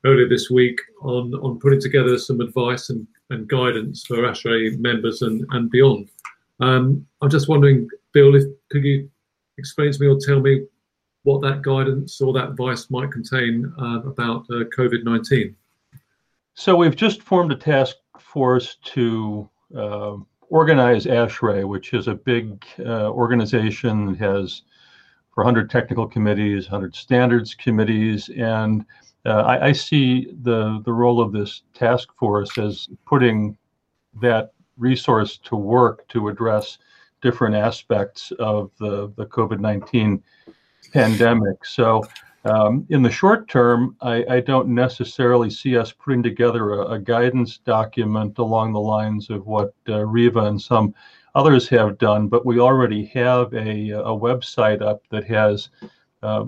earlier 0.05 0.29
this 0.29 0.51
week 0.51 0.81
on, 1.03 1.35
on 1.35 1.59
putting 1.59 1.81
together 1.81 2.19
some 2.19 2.41
advice 2.41 2.91
and, 2.91 3.07
and 3.31 3.49
guidance 3.49 4.05
for 4.05 4.19
ASHRAE 4.19 4.79
members 4.79 5.23
and, 5.23 5.45
and 5.51 5.71
beyond. 5.71 6.09
Um, 6.61 7.07
I'm 7.23 7.31
just 7.31 7.49
wondering, 7.49 7.89
Bill, 8.13 8.35
if 8.35 8.45
could 8.71 8.85
you 8.85 9.09
explain 9.59 9.93
to 9.93 10.01
me 10.01 10.09
or 10.09 10.19
tell 10.19 10.41
me 10.41 10.67
what 11.23 11.41
that 11.43 11.63
guidance 11.63 12.21
or 12.21 12.33
that 12.33 12.51
advice 12.51 12.91
might 12.91 13.13
contain 13.13 13.73
uh, 13.81 14.01
about 14.01 14.45
uh, 14.51 14.65
COVID 14.77 15.05
19? 15.05 15.55
So, 16.55 16.77
we've 16.77 16.97
just 16.97 17.23
formed 17.23 17.53
a 17.53 17.57
task 17.57 17.97
force 18.19 18.77
to 18.85 19.49
uh, 19.77 20.17
organize 20.49 21.07
ASHRAE, 21.07 21.67
which 21.67 21.95
is 21.95 22.09
a 22.09 22.15
big 22.15 22.65
uh, 22.81 23.11
organization 23.11 24.15
has 24.17 24.63
400 25.35 25.71
technical 25.71 26.07
committees, 26.07 26.71
100 26.71 26.95
standards 26.95 27.55
committees, 27.55 28.29
and 28.37 28.85
uh, 29.27 29.43
I, 29.43 29.67
I, 29.67 29.73
see 29.73 30.33
the 30.43 30.81
the 30.85 30.93
role 30.93 31.21
of 31.21 31.31
this 31.31 31.63
task 31.75 32.09
force 32.19 32.57
as 32.57 32.89
putting 33.07 33.57
that 34.21 34.53
resource 34.79 35.39
to 35.45 35.57
work 35.57 36.09
to 36.09 36.29
address 36.29 36.79
different 37.21 37.55
aspects 37.55 38.33
of 38.39 38.71
the, 38.79 39.13
the 39.17 39.27
COVID 39.27 39.61
19 39.61 40.23
pandemic. 40.93 41.65
So, 41.65 42.03
um, 42.45 42.87
in 42.89 43.03
the 43.03 43.11
short 43.11 43.49
term, 43.49 43.97
I, 44.01 44.25
I, 44.29 44.41
don't 44.41 44.69
necessarily 44.69 45.51
see 45.51 45.77
us 45.77 45.93
putting 45.93 46.23
together 46.23 46.73
a, 46.73 46.93
a, 46.93 46.99
guidance 46.99 47.59
document 47.59 48.39
along 48.39 48.73
the 48.73 48.81
lines 48.81 49.29
of 49.29 49.47
what 49.47 49.75
uh, 49.89 49.93
REHVA 49.93 50.47
and 50.47 50.61
some 50.61 50.95
others 51.35 51.69
have 51.69 51.99
done, 51.99 52.29
but 52.29 52.47
we 52.47 52.59
already 52.59 53.05
have 53.07 53.53
a, 53.53 53.91
a 53.91 54.17
website 54.17 54.81
up 54.81 55.03
that 55.11 55.25
has 55.25 55.69
uh, 56.23 56.47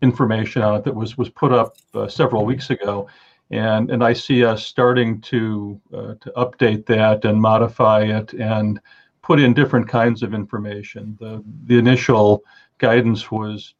information 0.00 0.62
on 0.62 0.76
it 0.76 0.84
that 0.84 0.94
was 0.94 1.18
was 1.18 1.28
put 1.28 1.52
up 1.52 1.76
uh, 1.94 2.08
several 2.08 2.46
weeks 2.46 2.70
ago, 2.70 3.06
and 3.50 3.90
and 3.90 4.02
I 4.02 4.14
see 4.14 4.44
us 4.44 4.64
starting 4.64 5.20
to 5.22 5.80
uh, 5.92 6.14
to 6.20 6.32
update 6.36 6.86
that 6.86 7.24
and 7.26 7.40
modify 7.40 8.02
it 8.04 8.32
and 8.32 8.80
put 9.22 9.40
in 9.40 9.52
different 9.52 9.88
kinds 9.88 10.22
of 10.22 10.32
information. 10.32 11.16
The, 11.20 11.44
the 11.66 11.78
initial 11.78 12.42
guidance 12.78 13.30
was 13.30 13.74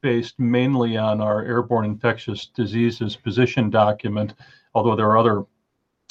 based 0.00 0.38
mainly 0.38 0.96
on 0.96 1.20
our 1.20 1.44
airborne 1.44 1.84
infectious 1.84 2.46
diseases 2.46 3.16
position 3.16 3.70
document, 3.70 4.34
although 4.74 4.96
there 4.96 5.08
are 5.10 5.18
other 5.18 5.44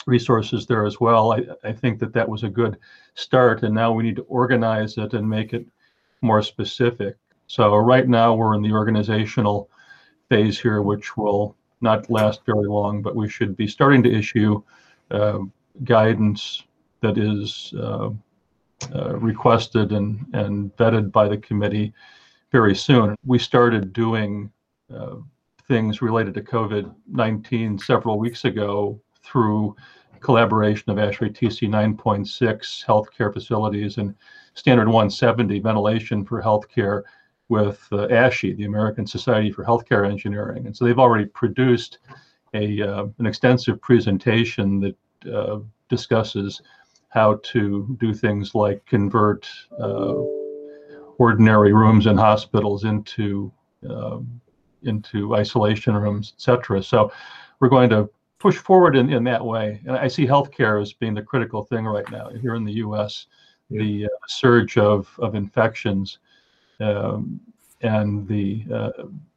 resources 0.06 0.66
there 0.66 0.86
as 0.86 1.00
well. 1.00 1.34
I, 1.34 1.46
I 1.64 1.72
think 1.74 2.00
that 2.00 2.14
that 2.14 2.28
was 2.28 2.44
a 2.44 2.50
good 2.50 2.78
start, 3.16 3.64
and 3.64 3.74
now 3.74 3.92
we 3.92 4.04
need 4.04 4.16
to 4.18 4.24
organize 4.24 4.98
it 4.98 5.14
and 5.14 5.30
make 5.30 5.54
it 5.54 5.66
more 6.22 6.42
specific. 6.42 7.16
So 7.48 7.76
right 7.76 8.08
now 8.08 8.36
we're 8.36 8.56
in 8.56 8.62
the 8.62 8.72
organizational 8.72 9.70
phase 10.30 10.60
here, 10.60 10.82
which 10.82 11.16
will 11.16 11.56
not 11.82 12.10
last 12.10 12.46
very 12.46 12.68
long, 12.68 13.02
but 13.02 13.16
we 13.16 13.30
should 13.30 13.56
be 13.56 13.68
starting 13.68 14.04
to 14.04 14.14
issue 14.14 14.62
uh, 15.12 15.40
guidance 15.84 16.64
that 17.02 17.18
is 17.18 17.74
uh, 17.78 18.10
uh, 18.94 19.16
requested 19.18 19.92
and, 19.92 20.26
and 20.34 20.76
vetted 20.78 21.12
by 21.12 21.28
the 21.28 21.38
committee 21.38 21.94
very 22.52 22.76
soon. 22.76 23.16
We 23.26 23.40
started 23.40 23.94
doing 23.94 24.52
uh, 24.94 25.16
things 25.68 26.02
related 26.02 26.34
to 26.36 26.42
COVID 26.42 26.94
19 27.08 27.78
several 27.80 28.20
weeks 28.20 28.46
ago 28.46 29.00
through 29.24 29.76
collaboration 30.20 30.90
of 30.90 30.98
ASHRAE 30.98 31.30
TC 31.30 31.70
9.6 31.70 32.86
healthcare 32.86 33.32
facilities 33.34 33.98
and 33.98 34.16
Standard 34.54 34.88
170 34.88 35.60
ventilation 35.60 36.26
for 36.26 36.42
healthcare 36.42 37.04
with 37.50 37.88
uh, 37.92 38.08
ASHE, 38.08 38.58
the 38.58 38.66
American 38.66 39.06
Society 39.06 39.52
for 39.52 39.64
Healthcare 39.64 40.10
Engineering. 40.10 40.66
And 40.66 40.76
so 40.76 40.84
they've 40.84 41.00
already 41.00 41.26
produced 41.26 42.00
a, 42.54 42.82
uh, 42.82 43.06
an 43.20 43.26
extensive 43.26 43.80
presentation 43.82 44.80
that 44.80 45.32
uh, 45.32 45.60
discusses 45.90 46.62
how 47.10 47.40
to 47.44 47.96
do 48.00 48.14
things 48.14 48.56
like 48.56 48.86
convert 48.86 49.48
uh, 49.80 50.16
ordinary 51.18 51.74
rooms 51.74 52.08
in 52.08 52.18
hospitals 52.18 52.84
into 52.84 53.52
um, 53.90 54.42
into 54.84 55.36
isolation 55.36 55.96
rooms, 55.96 56.34
etc. 56.36 56.82
So 56.84 57.12
we're 57.60 57.70
going 57.70 57.90
to 57.90 58.10
push 58.40 58.58
forward 58.58 58.96
in, 58.96 59.12
in 59.12 59.24
that 59.24 59.44
way. 59.44 59.82
And 59.86 59.96
I 59.96 60.08
see 60.08 60.26
healthcare 60.26 60.82
as 60.82 60.94
being 60.94 61.14
the 61.14 61.22
critical 61.22 61.64
thing 61.64 61.86
right 61.86 62.10
now 62.12 62.30
here 62.30 62.56
in 62.56 62.64
the 62.64 62.74
U.S. 62.74 63.28
The 63.70 64.06
uh, 64.06 64.10
surge 64.28 64.78
of 64.78 65.10
of 65.20 65.36
infections 65.36 66.20
um, 66.80 67.40
and 67.82 68.28
the 68.28 68.66
uh, 68.74 68.92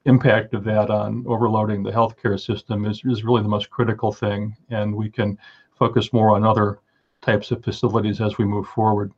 impact 0.07 0.55
of 0.55 0.65
that 0.65 0.91
on 0.91 1.25
overloading 1.27 1.83
the 1.83 1.91
healthcare 1.91 2.41
system 2.41 2.87
is, 2.87 3.03
is 3.05 3.25
really 3.25 3.43
the 3.43 3.49
most 3.49 3.71
critical 3.71 4.13
thing. 4.13 4.57
And 4.71 4.95
we 4.95 5.11
can 5.11 5.39
focus 5.79 6.13
more 6.13 6.35
on 6.35 6.45
other 6.45 6.79
types 7.23 7.51
of 7.51 7.63
facilities 7.63 8.21
as 8.21 8.39
we 8.39 8.45
move 8.45 8.67
forward. 8.67 9.13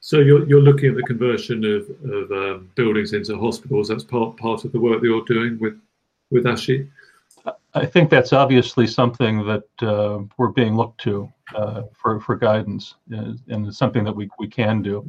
So 0.00 0.20
you're, 0.20 0.46
you're 0.48 0.62
looking 0.62 0.90
at 0.90 0.96
the 0.96 1.02
conversion 1.02 1.64
of, 1.64 1.90
of 2.10 2.30
um, 2.30 2.70
buildings 2.76 3.12
into 3.12 3.38
hospitals. 3.38 3.88
That's 3.88 4.04
part 4.04 4.36
part 4.36 4.64
of 4.64 4.72
the 4.72 4.80
work 4.80 5.00
that 5.00 5.06
you're 5.06 5.24
doing 5.24 5.58
with 5.58 5.78
with 6.30 6.44
ASHE. 6.44 6.88
I 7.74 7.86
think 7.86 8.10
that's 8.10 8.32
obviously 8.32 8.86
something 8.86 9.46
that 9.46 9.86
uh, 9.86 10.20
we're 10.36 10.48
being 10.48 10.76
looked 10.76 11.00
to 11.02 11.30
uh, 11.54 11.82
for 11.92 12.20
for 12.20 12.36
guidance, 12.36 12.94
and, 13.10 13.40
and 13.48 13.66
it's 13.66 13.78
something 13.78 14.04
that 14.04 14.14
we 14.14 14.28
we 14.38 14.48
can 14.48 14.82
do. 14.82 15.08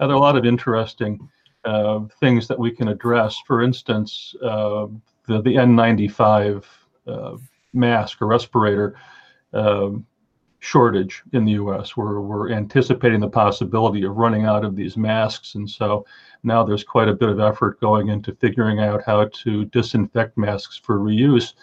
Uh, 0.00 0.06
there 0.06 0.16
are 0.16 0.18
a 0.18 0.20
lot 0.20 0.36
of 0.36 0.44
interesting 0.44 1.28
uh, 1.64 2.00
things 2.20 2.48
that 2.48 2.58
we 2.58 2.70
can 2.70 2.88
address. 2.88 3.38
For 3.46 3.62
instance, 3.62 4.34
uh, 4.42 4.86
the 5.26 5.42
the 5.42 5.54
N95 5.54 6.64
uh, 7.06 7.36
mask 7.72 8.22
or 8.22 8.26
respirator. 8.26 8.98
Um, 9.52 10.06
shortage 10.60 11.22
in 11.32 11.44
the 11.44 11.52
US. 11.52 11.96
We're, 11.96 12.20
we're 12.20 12.50
anticipating 12.50 13.20
the 13.20 13.28
possibility 13.28 14.04
of 14.04 14.16
running 14.16 14.44
out 14.44 14.64
of 14.64 14.76
these 14.76 14.96
masks. 14.96 15.54
And 15.54 15.68
so 15.68 16.04
now 16.42 16.64
there's 16.64 16.84
quite 16.84 17.08
a 17.08 17.14
bit 17.14 17.28
of 17.28 17.40
effort 17.40 17.80
going 17.80 18.08
into 18.08 18.34
figuring 18.34 18.80
out 18.80 19.02
how 19.04 19.28
to 19.42 19.64
disinfect 19.66 20.36
masks 20.36 20.76
for 20.76 20.98
reuse. 20.98 21.54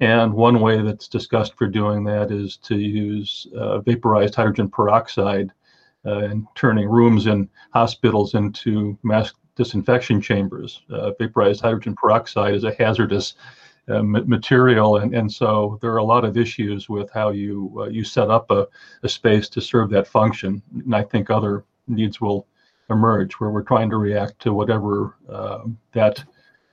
And 0.00 0.32
one 0.32 0.60
way 0.60 0.80
that's 0.82 1.08
discussed 1.08 1.54
for 1.56 1.66
doing 1.66 2.04
that 2.04 2.30
is 2.30 2.56
to 2.58 2.76
use 2.76 3.48
uh, 3.56 3.80
vaporized 3.80 4.36
hydrogen 4.36 4.68
peroxide 4.68 5.50
uh, 6.06 6.18
and 6.18 6.46
turning 6.54 6.88
rooms 6.88 7.26
in 7.26 7.48
hospitals 7.72 8.34
into 8.34 8.96
mask 9.02 9.36
disinfection 9.56 10.20
chambers. 10.20 10.82
Uh, 10.88 11.10
vaporized 11.18 11.60
hydrogen 11.60 11.96
peroxide 11.96 12.54
is 12.54 12.62
a 12.62 12.74
hazardous 12.74 13.34
uh, 13.88 14.02
material, 14.02 14.98
and, 14.98 15.14
and 15.14 15.32
so 15.32 15.78
there 15.80 15.92
are 15.92 15.98
a 15.98 16.04
lot 16.04 16.24
of 16.24 16.36
issues 16.36 16.88
with 16.88 17.10
how 17.10 17.30
you 17.30 17.72
uh, 17.78 17.88
you 17.88 18.04
set 18.04 18.30
up 18.30 18.50
a, 18.50 18.66
a 19.02 19.08
space 19.08 19.48
to 19.48 19.60
serve 19.60 19.90
that 19.90 20.06
function. 20.06 20.62
And 20.84 20.94
I 20.94 21.02
think 21.02 21.30
other 21.30 21.64
needs 21.86 22.20
will 22.20 22.46
emerge 22.90 23.34
where 23.34 23.50
we're 23.50 23.62
trying 23.62 23.90
to 23.90 23.96
react 23.96 24.38
to 24.40 24.52
whatever 24.52 25.16
uh, 25.30 25.60
that 25.92 26.24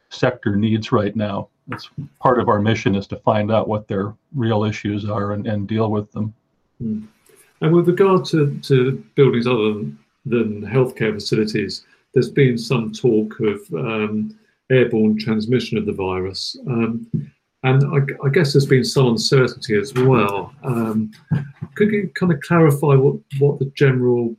sector 0.10 0.55
needs 0.55 0.91
right 0.91 1.15
now. 1.15 1.50
It's 1.72 1.89
part 2.19 2.39
of 2.39 2.48
our 2.48 2.60
mission 2.60 2.95
is 2.95 3.07
to 3.07 3.17
find 3.17 3.51
out 3.51 3.67
what 3.67 3.88
their 3.88 4.13
real 4.34 4.63
issues 4.63 5.10
are 5.10 5.34
and, 5.34 5.48
and 5.48 5.67
deal 5.67 5.89
with 5.89 6.12
them. 6.12 6.34
Mm. 6.81 7.07
And 7.62 7.74
with 7.74 7.88
regard 7.88 8.25
to, 8.25 8.60
to 8.63 9.03
buildings 9.15 9.48
other 9.48 9.74
than, 9.74 9.98
than 10.25 10.62
healthcare 10.62 11.13
facilities, 11.13 11.86
there's 12.13 12.29
been 12.29 12.57
some 12.57 12.91
talk 12.91 13.39
of 13.39 13.62
um, 13.74 14.38
airborne 14.72 15.17
transmission 15.17 15.77
of 15.77 15.86
the 15.86 15.93
virus. 15.93 16.57
Um, 16.67 17.07
and 17.63 17.84
I, 17.84 18.25
I, 18.25 18.29
guess 18.29 18.53
there's 18.53 18.65
been 18.65 18.86
some 18.86 19.07
uncertainty 19.07 19.75
as 19.75 19.93
well. 19.93 20.53
Um, 20.63 21.12
could 21.74 21.91
you 21.91 22.12
kind 22.13 22.31
of 22.31 22.39
clarify 22.41 22.93
what, 22.95 23.15
what 23.39 23.57
the 23.57 23.72
general 23.75 24.36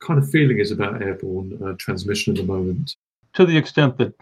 kind 0.00 0.18
of 0.18 0.28
feeling 0.30 0.58
is 0.58 0.70
about 0.70 1.00
airborne 1.00 1.58
uh, 1.64 1.74
transmission 1.78 2.34
at 2.34 2.38
the 2.38 2.52
moment? 2.52 2.96
To 3.34 3.46
the 3.46 3.56
extent 3.56 3.96
that 3.98 4.12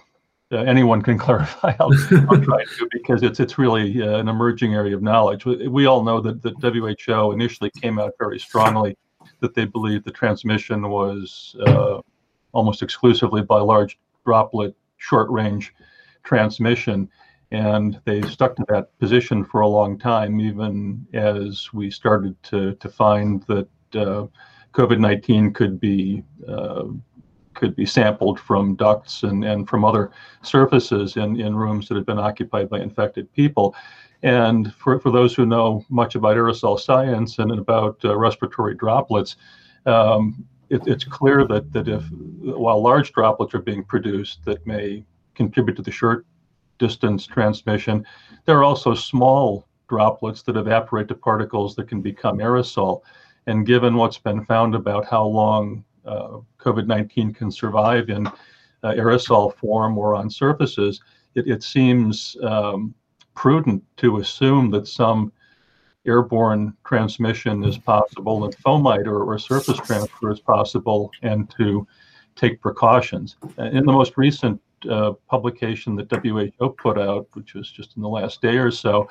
uh, 0.52 0.58
anyone 0.58 1.02
can 1.02 1.18
clarify, 1.26 1.74
I'll, 1.80 1.92
I'll, 2.28 2.40
try 2.40 2.64
to 2.64 2.88
because 2.92 3.22
it's 3.24 3.40
it's 3.40 3.58
really 3.58 4.00
uh, 4.02 4.18
an 4.18 4.28
emerging 4.28 4.74
area 4.74 4.94
of 4.94 5.02
knowledge. 5.02 5.44
We, 5.44 5.66
we 5.66 5.86
all 5.86 6.04
know 6.04 6.20
that 6.20 6.42
the 6.42 6.52
WHO 6.60 7.32
initially 7.32 7.70
came 7.70 7.98
out 7.98 8.14
very 8.18 8.38
strongly 8.38 8.96
that 9.40 9.54
they 9.54 9.64
believed 9.64 10.04
the 10.04 10.10
transmission 10.10 10.88
was 10.88 11.56
uh, 11.66 12.00
almost 12.52 12.82
exclusively 12.82 13.42
by 13.42 13.58
large 13.58 13.98
droplet 14.24 14.74
short 15.00 15.28
range 15.30 15.74
transmission. 16.22 17.08
And 17.50 18.00
they 18.04 18.22
stuck 18.22 18.54
to 18.56 18.64
that 18.68 18.96
position 19.00 19.44
for 19.44 19.62
a 19.62 19.68
long 19.68 19.98
time, 19.98 20.40
even 20.40 21.04
as 21.12 21.68
we 21.72 21.90
started 21.90 22.40
to, 22.44 22.74
to 22.76 22.88
find 22.88 23.42
that 23.48 23.68
uh, 23.94 24.26
COVID 24.72 25.00
19 25.00 25.52
could 25.52 25.80
be. 25.80 26.22
Uh, 26.46 26.84
could 27.54 27.74
be 27.76 27.84
sampled 27.84 28.40
from 28.40 28.76
ducts 28.76 29.24
and, 29.24 29.44
and 29.44 29.68
from 29.68 29.84
other 29.84 30.12
surfaces 30.40 31.16
in, 31.16 31.38
in 31.38 31.54
rooms 31.54 31.88
that 31.88 31.96
had 31.96 32.06
been 32.06 32.18
occupied 32.18 32.70
by 32.70 32.78
infected 32.78 33.30
people. 33.34 33.74
And 34.22 34.72
for, 34.74 34.98
for 35.00 35.10
those 35.10 35.34
who 35.34 35.44
know 35.44 35.84
much 35.90 36.14
about 36.14 36.36
aerosol 36.36 36.78
science 36.78 37.38
and 37.38 37.50
about 37.52 37.98
uh, 38.04 38.16
respiratory 38.16 38.76
droplets, 38.76 39.36
um, 39.84 40.46
it, 40.70 40.82
it's 40.86 41.04
clear 41.04 41.46
that 41.46 41.72
that 41.72 41.88
if 41.88 42.04
while 42.10 42.80
large 42.80 43.12
droplets 43.12 43.54
are 43.54 43.60
being 43.60 43.84
produced 43.84 44.44
that 44.44 44.66
may 44.66 45.04
contribute 45.34 45.76
to 45.76 45.82
the 45.82 45.90
short 45.90 46.24
distance 46.78 47.26
transmission, 47.26 48.04
there 48.46 48.56
are 48.56 48.64
also 48.64 48.94
small 48.94 49.66
droplets 49.88 50.42
that 50.42 50.56
evaporate 50.56 51.08
to 51.08 51.14
particles 51.14 51.74
that 51.76 51.88
can 51.88 52.00
become 52.00 52.38
aerosol. 52.38 53.02
And 53.46 53.66
given 53.66 53.96
what's 53.96 54.18
been 54.18 54.44
found 54.44 54.74
about 54.74 55.04
how 55.04 55.24
long 55.24 55.84
uh, 56.06 56.38
COVID 56.58 56.86
19 56.86 57.34
can 57.34 57.50
survive 57.50 58.08
in 58.08 58.26
uh, 58.26 58.32
aerosol 58.84 59.54
form 59.56 59.98
or 59.98 60.14
on 60.14 60.30
surfaces, 60.30 61.00
it, 61.34 61.46
it 61.48 61.62
seems 61.62 62.36
um, 62.42 62.94
prudent 63.34 63.82
to 63.98 64.18
assume 64.18 64.70
that 64.70 64.86
some 64.86 65.32
airborne 66.06 66.74
transmission 66.84 67.64
is 67.64 67.76
possible 67.78 68.44
and 68.44 68.56
fomite 68.56 69.06
or, 69.06 69.24
or 69.24 69.38
surface 69.38 69.78
transfer 69.78 70.30
is 70.30 70.40
possible 70.40 71.10
and 71.22 71.50
to 71.58 71.86
take 72.36 72.60
precautions. 72.60 73.36
In 73.58 73.84
the 73.84 73.92
most 73.92 74.16
recent 74.16 74.60
uh, 74.88 75.12
publication 75.28 75.94
that 75.96 76.10
WHO 76.10 76.70
put 76.70 76.98
out, 76.98 77.28
which 77.34 77.54
was 77.54 77.70
just 77.70 77.96
in 77.96 78.02
the 78.02 78.08
last 78.08 78.40
day 78.40 78.56
or 78.56 78.70
so, 78.70 79.08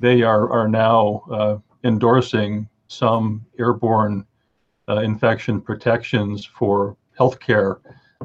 they 0.00 0.22
are, 0.22 0.50
are 0.50 0.68
now 0.68 1.22
uh, 1.30 1.58
endorsing 1.84 2.68
some 2.88 3.44
airborne 3.58 4.26
uh, 4.88 4.96
infection 4.96 5.60
protections 5.60 6.44
for 6.44 6.96
healthcare 7.18 7.78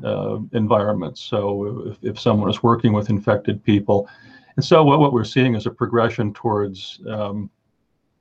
uh, 0.03 0.39
environments. 0.53 1.21
So 1.21 1.88
if, 1.88 1.97
if 2.03 2.19
someone 2.19 2.50
is 2.50 2.63
working 2.63 2.93
with 2.93 3.09
infected 3.09 3.63
people, 3.63 4.09
and 4.55 4.65
so 4.65 4.83
what, 4.83 5.00
what 5.00 5.13
we're 5.13 5.24
seeing 5.24 5.53
is 5.53 5.67
a 5.67 5.71
progression 5.71 6.33
towards 6.33 7.00
um, 7.07 7.50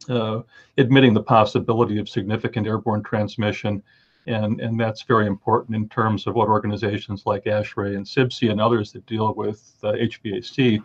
uh, 0.09 0.43
admitting 0.79 1.15
the 1.15 1.23
possibility 1.23 1.99
of 1.99 2.09
significant 2.09 2.67
airborne 2.67 3.03
transmission. 3.03 3.83
And, 4.27 4.61
and 4.61 4.79
that's 4.79 5.03
very 5.03 5.27
important 5.27 5.77
in 5.77 5.89
terms 5.89 6.27
of 6.27 6.35
what 6.35 6.49
organizations 6.49 7.25
like 7.27 7.45
ASHRAE 7.45 7.97
and 7.97 8.05
CIBSE 8.05 8.51
and 8.51 8.61
others 8.61 8.91
that 8.93 9.07
deal 9.07 9.33
with 9.35 9.73
uh, 9.85 9.93
HVAC 9.93 10.83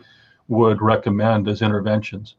would 0.48 0.80
recommend 0.80 1.48
as 1.48 1.62
interventions. 1.62 2.36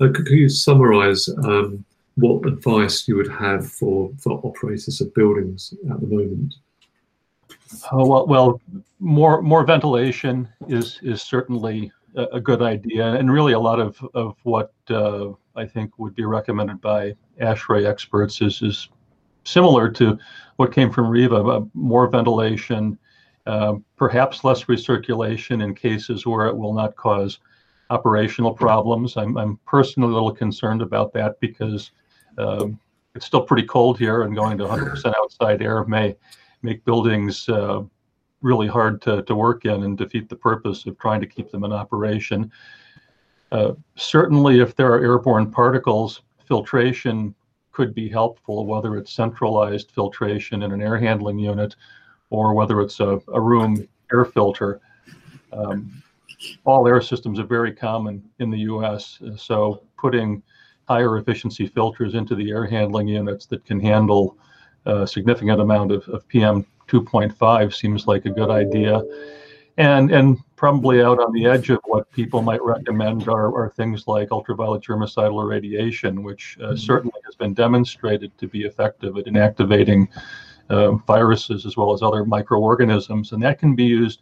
Uh, 0.00 0.08
could, 0.14 0.28
you 0.28 0.48
summarize 0.48 1.28
um, 1.44 1.84
what 2.14 2.46
advice 2.46 3.06
you 3.06 3.16
would 3.16 3.30
have 3.30 3.70
for, 3.70 4.10
for 4.18 4.40
operators 4.42 5.00
of 5.00 5.12
buildings 5.14 5.74
at 5.90 6.00
the 6.00 6.06
moment? 6.06 6.54
Uh, 7.92 8.04
well, 8.04 8.26
well, 8.26 8.60
more 8.98 9.42
more 9.42 9.64
ventilation 9.64 10.48
is 10.68 10.98
is 11.02 11.22
certainly 11.22 11.92
a, 12.16 12.24
a 12.32 12.40
good 12.40 12.62
idea, 12.62 13.12
and 13.12 13.30
really 13.30 13.52
a 13.52 13.58
lot 13.58 13.78
of 13.80 13.98
of 14.14 14.36
what 14.42 14.72
uh, 14.88 15.30
I 15.60 15.66
think 15.66 15.98
would 15.98 16.14
be 16.14 16.24
recommended 16.24 16.80
by 16.80 17.14
ASHRAE 17.40 17.86
experts 17.86 18.40
is 18.40 18.62
is 18.62 18.88
similar 19.44 19.88
to 19.90 20.18
what 20.56 20.72
came 20.72 20.90
from 20.90 21.06
REHVA, 21.06 21.70
more 21.74 22.08
ventilation, 22.08 22.98
uh, 23.46 23.74
perhaps 23.96 24.44
less 24.44 24.64
recirculation 24.64 25.62
in 25.62 25.74
cases 25.74 26.26
where 26.26 26.46
it 26.46 26.56
will 26.56 26.74
not 26.74 26.96
cause 26.96 27.38
operational 27.90 28.52
problems. 28.52 29.16
I'm, 29.16 29.36
I'm 29.36 29.58
personally 29.66 30.10
a 30.10 30.14
little 30.14 30.34
concerned 30.34 30.82
about 30.82 31.12
that 31.14 31.40
because 31.40 31.90
um, 32.38 32.78
it's 33.14 33.26
still 33.26 33.42
pretty 33.42 33.66
cold 33.66 33.98
here, 33.98 34.22
and 34.22 34.34
going 34.34 34.58
to 34.58 34.64
100% 34.64 35.14
outside 35.16 35.62
air 35.62 35.84
may 35.84 36.16
make 36.62 36.84
buildings 36.84 37.48
uh, 37.48 37.82
really 38.42 38.68
hard 38.68 39.02
to, 39.02 39.22
to 39.22 39.34
work 39.34 39.64
in 39.64 39.82
and 39.82 39.98
defeat 39.98 40.28
the 40.28 40.36
purpose 40.36 40.86
of 40.86 40.98
trying 40.98 41.20
to 41.20 41.26
keep 41.26 41.50
them 41.50 41.64
in 41.64 41.72
operation. 41.72 42.50
Uh, 43.52 43.72
certainly, 43.96 44.60
if 44.60 44.76
there 44.76 44.92
are 44.92 45.02
airborne 45.02 45.50
particles, 45.50 46.22
filtration 46.46 47.34
could 47.72 47.94
be 47.94 48.08
helpful, 48.08 48.66
whether 48.66 48.96
it's 48.96 49.12
centralized 49.12 49.90
filtration 49.90 50.62
in 50.62 50.72
an 50.72 50.82
air 50.82 50.98
handling 50.98 51.38
unit 51.38 51.74
or 52.30 52.54
whether 52.54 52.80
it's 52.80 53.00
a, 53.00 53.20
a 53.32 53.40
room 53.40 53.86
air 54.12 54.24
filter. 54.24 54.80
Um, 55.52 56.02
all 56.64 56.86
air 56.86 57.00
systems 57.00 57.38
are 57.38 57.44
very 57.44 57.72
common 57.72 58.22
in 58.38 58.50
the 58.50 58.60
US, 58.60 59.20
so 59.36 59.82
putting 59.98 60.42
higher 60.88 61.18
efficiency 61.18 61.66
filters 61.66 62.14
into 62.14 62.34
the 62.34 62.50
air 62.50 62.66
handling 62.66 63.08
units 63.08 63.46
that 63.46 63.64
can 63.64 63.78
handle 63.78 64.36
a 64.86 65.06
significant 65.06 65.60
amount 65.60 65.92
of, 65.92 66.08
of 66.08 66.26
PM 66.28 66.66
2.5 66.88 67.74
seems 67.74 68.06
like 68.06 68.24
a 68.24 68.30
good 68.30 68.50
idea. 68.50 69.00
And, 69.76 70.10
and 70.10 70.38
probably 70.60 71.00
out 71.00 71.18
on 71.18 71.32
the 71.32 71.46
edge 71.46 71.70
of 71.70 71.80
what 71.86 72.12
people 72.12 72.42
might 72.42 72.62
recommend 72.62 73.26
are, 73.30 73.46
are 73.58 73.70
things 73.70 74.06
like 74.06 74.30
ultraviolet 74.30 74.82
germicidal 74.82 75.42
irradiation, 75.42 76.22
which 76.22 76.58
uh, 76.60 76.64
mm-hmm. 76.64 76.76
certainly 76.76 77.18
has 77.24 77.34
been 77.34 77.54
demonstrated 77.54 78.30
to 78.36 78.46
be 78.46 78.64
effective 78.64 79.16
at 79.16 79.24
inactivating 79.24 80.06
uh, 80.68 80.90
viruses 81.06 81.64
as 81.64 81.78
well 81.78 81.94
as 81.94 82.02
other 82.02 82.26
microorganisms. 82.26 83.32
And 83.32 83.42
that 83.42 83.58
can 83.58 83.74
be 83.74 83.84
used 83.84 84.20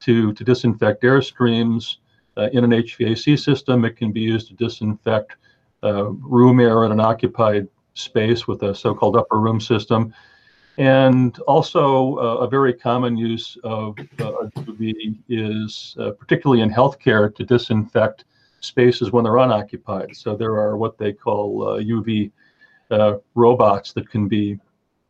to, 0.00 0.32
to 0.32 0.42
disinfect 0.42 1.04
airstreams 1.04 1.98
uh, 2.36 2.48
in 2.52 2.64
an 2.64 2.70
HVAC 2.70 3.38
system. 3.38 3.84
It 3.84 3.96
can 3.96 4.10
be 4.10 4.22
used 4.22 4.48
to 4.48 4.54
disinfect 4.54 5.36
uh, 5.84 6.06
room 6.06 6.58
air 6.58 6.82
in 6.82 6.90
an 6.90 6.98
occupied 6.98 7.68
space 7.94 8.48
with 8.48 8.64
a 8.64 8.74
so-called 8.74 9.16
upper 9.16 9.38
room 9.38 9.60
system. 9.60 10.12
And 10.78 11.38
also, 11.40 12.16
uh, 12.16 12.44
a 12.44 12.48
very 12.48 12.74
common 12.74 13.16
use 13.16 13.56
of 13.64 13.98
uh, 14.18 14.50
UV 14.56 15.16
is 15.28 15.96
uh, 15.98 16.10
particularly 16.10 16.62
in 16.62 16.70
healthcare 16.70 17.34
to 17.34 17.44
disinfect 17.44 18.24
spaces 18.60 19.10
when 19.10 19.24
they're 19.24 19.38
unoccupied. 19.38 20.14
So 20.14 20.36
there 20.36 20.56
are 20.56 20.76
what 20.76 20.98
they 20.98 21.12
call 21.12 21.78
UV 21.80 22.30
uh, 22.90 22.94
uh, 22.94 23.18
robots 23.34 23.92
that 23.92 24.10
can 24.10 24.28
be 24.28 24.58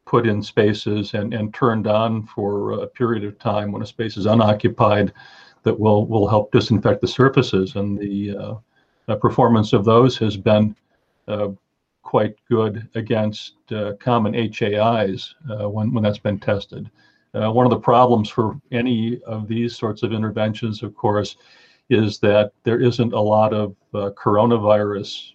put 0.05 0.26
in 0.26 0.40
spaces 0.40 1.14
and, 1.14 1.35
and 1.35 1.52
turned 1.52 1.88
on 1.88 2.26
for 2.26 2.83
a 2.83 2.87
period 2.87 3.24
of 3.24 3.38
time 3.38 3.72
when 3.72 3.83
a 3.83 3.87
space 3.87 4.16
is 4.16 4.26
unoccupied 4.26 5.12
that 5.64 5.79
will, 5.79 6.07
will 6.07 6.29
help 6.29 6.52
disinfect 6.52 7.00
the 7.00 7.09
surfaces. 7.09 7.74
And 7.74 7.98
the 7.98 8.61
uh, 9.09 9.16
performance 9.16 9.72
of 9.72 9.85
those 9.85 10.16
has 10.18 10.37
been 10.37 10.76
quite 12.16 12.37
good 12.48 12.88
against 12.94 13.57
uh, 13.72 13.92
common 14.00 14.33
HAIs 14.33 15.35
uh, 15.50 15.68
when, 15.68 15.92
when 15.92 16.02
that's 16.02 16.16
been 16.18 16.38
tested. 16.38 16.90
Uh, 17.35 17.52
one 17.52 17.66
of 17.66 17.70
the 17.70 17.79
problems 17.79 18.31
for 18.31 18.59
any 18.72 19.20
of 19.24 19.46
these 19.46 19.76
sorts 19.76 20.02
of 20.02 20.14
interventions, 20.14 20.83
of 20.83 20.94
course, 20.96 21.37
is 21.90 22.18
that 22.18 22.52
there 22.62 22.81
isn't 22.81 23.12
a 23.12 23.20
lot 23.20 23.52
of 23.52 23.76
coronavirus 23.92 25.33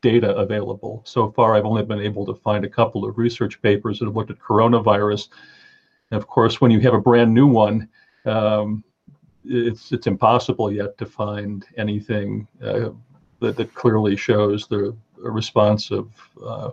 data 0.00 0.32
available. 0.36 1.02
So 1.04 1.32
far, 1.32 1.56
I've 1.56 1.64
only 1.64 1.82
been 1.82 1.98
able 1.98 2.24
to 2.26 2.34
find 2.34 2.64
a 2.64 2.68
couple 2.68 3.04
of 3.04 3.18
research 3.18 3.60
papers 3.60 3.98
that 3.98 4.04
have 4.04 4.14
looked 4.14 4.30
at 4.30 4.38
coronavirus. 4.38 5.26
And 6.12 6.22
of 6.22 6.28
course, 6.28 6.60
when 6.60 6.70
you 6.70 6.78
have 6.82 6.94
a 6.94 7.00
brand 7.00 7.34
new 7.34 7.48
one, 7.48 7.88
um, 8.26 8.84
it's 9.44 9.90
it's 9.90 10.06
impossible 10.06 10.70
yet 10.70 10.96
to 10.98 11.04
find 11.04 11.66
anything 11.76 12.46
uh, 12.62 12.90
that, 13.40 13.56
that 13.56 13.74
clearly 13.74 14.14
shows 14.14 14.68
the 14.68 14.96
response 15.30 15.90
of 15.90 16.10
uh, 16.44 16.70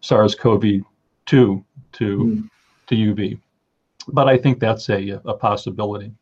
SARS-CoV-2 0.00 0.84
to 1.26 1.64
mm. 2.02 2.50
to 2.86 2.94
UV. 2.94 3.38
But 4.08 4.28
I 4.28 4.38
think 4.38 4.58
that's 4.58 4.88
a, 4.88 5.20
a 5.24 5.34
possibility. 5.34 6.12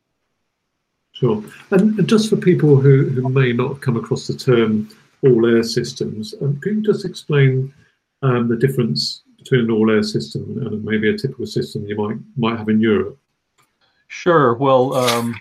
Sure. 1.13 1.43
And 1.71 2.07
just 2.07 2.29
for 2.29 2.37
people 2.37 2.77
who, 2.77 3.09
who 3.09 3.29
may 3.31 3.53
not 3.53 3.69
have 3.69 3.81
come 3.81 3.97
across 3.97 4.27
the 4.27 4.37
term 4.37 4.89
all 5.23 5.47
air 5.47 5.63
systems, 5.63 6.35
um, 6.43 6.61
can 6.61 6.77
you 6.77 6.83
just 6.83 7.07
explain 7.07 7.73
um, 8.23 8.49
the 8.49 8.57
difference 8.57 9.23
between 9.39 9.63
an 9.63 9.71
all 9.71 9.91
air 9.91 10.03
system 10.03 10.43
and 10.67 10.85
maybe 10.85 11.09
a 11.09 11.17
typical 11.17 11.47
system 11.47 11.87
you 11.87 11.97
might 11.97 12.19
might 12.37 12.59
have 12.59 12.69
in 12.69 12.81
Europe? 12.81 13.17
Sure. 14.09 14.55
Well, 14.55 14.95
um, 14.95 15.41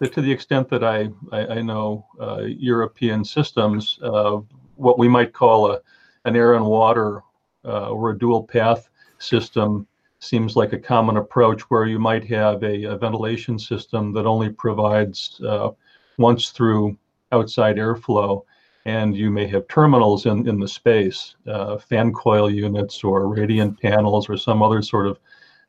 to 0.00 0.20
the 0.20 0.30
extent 0.30 0.68
that 0.68 0.84
I, 0.84 1.08
I, 1.32 1.46
I 1.46 1.62
know 1.62 2.06
uh, 2.20 2.42
European 2.42 3.24
systems, 3.24 3.98
uh, 4.02 4.40
what 4.76 4.98
we 4.98 5.08
might 5.08 5.32
call 5.32 5.72
a, 5.72 5.80
an 6.24 6.36
air 6.36 6.54
and 6.54 6.64
water 6.64 7.22
uh, 7.64 7.90
or 7.90 8.10
a 8.10 8.18
dual 8.18 8.42
path 8.42 8.88
system 9.18 9.86
seems 10.20 10.56
like 10.56 10.72
a 10.72 10.78
common 10.78 11.16
approach 11.18 11.62
where 11.62 11.86
you 11.86 11.98
might 11.98 12.24
have 12.24 12.62
a, 12.62 12.84
a 12.84 12.96
ventilation 12.96 13.58
system 13.58 14.12
that 14.12 14.26
only 14.26 14.48
provides 14.50 15.40
uh, 15.46 15.70
once 16.18 16.50
through 16.50 16.96
outside 17.32 17.76
airflow 17.76 18.42
and 18.86 19.16
you 19.16 19.30
may 19.30 19.46
have 19.46 19.66
terminals 19.68 20.26
in, 20.26 20.46
in 20.46 20.60
the 20.60 20.68
space, 20.68 21.36
uh, 21.46 21.78
fan 21.78 22.12
coil 22.12 22.50
units 22.50 23.02
or 23.02 23.28
radiant 23.28 23.80
panels 23.80 24.28
or 24.28 24.36
some 24.36 24.62
other 24.62 24.82
sort 24.82 25.06
of 25.06 25.18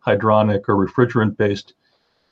hydronic 0.06 0.63
or 0.68 0.76
refrigerant 0.76 1.38
based 1.38 1.74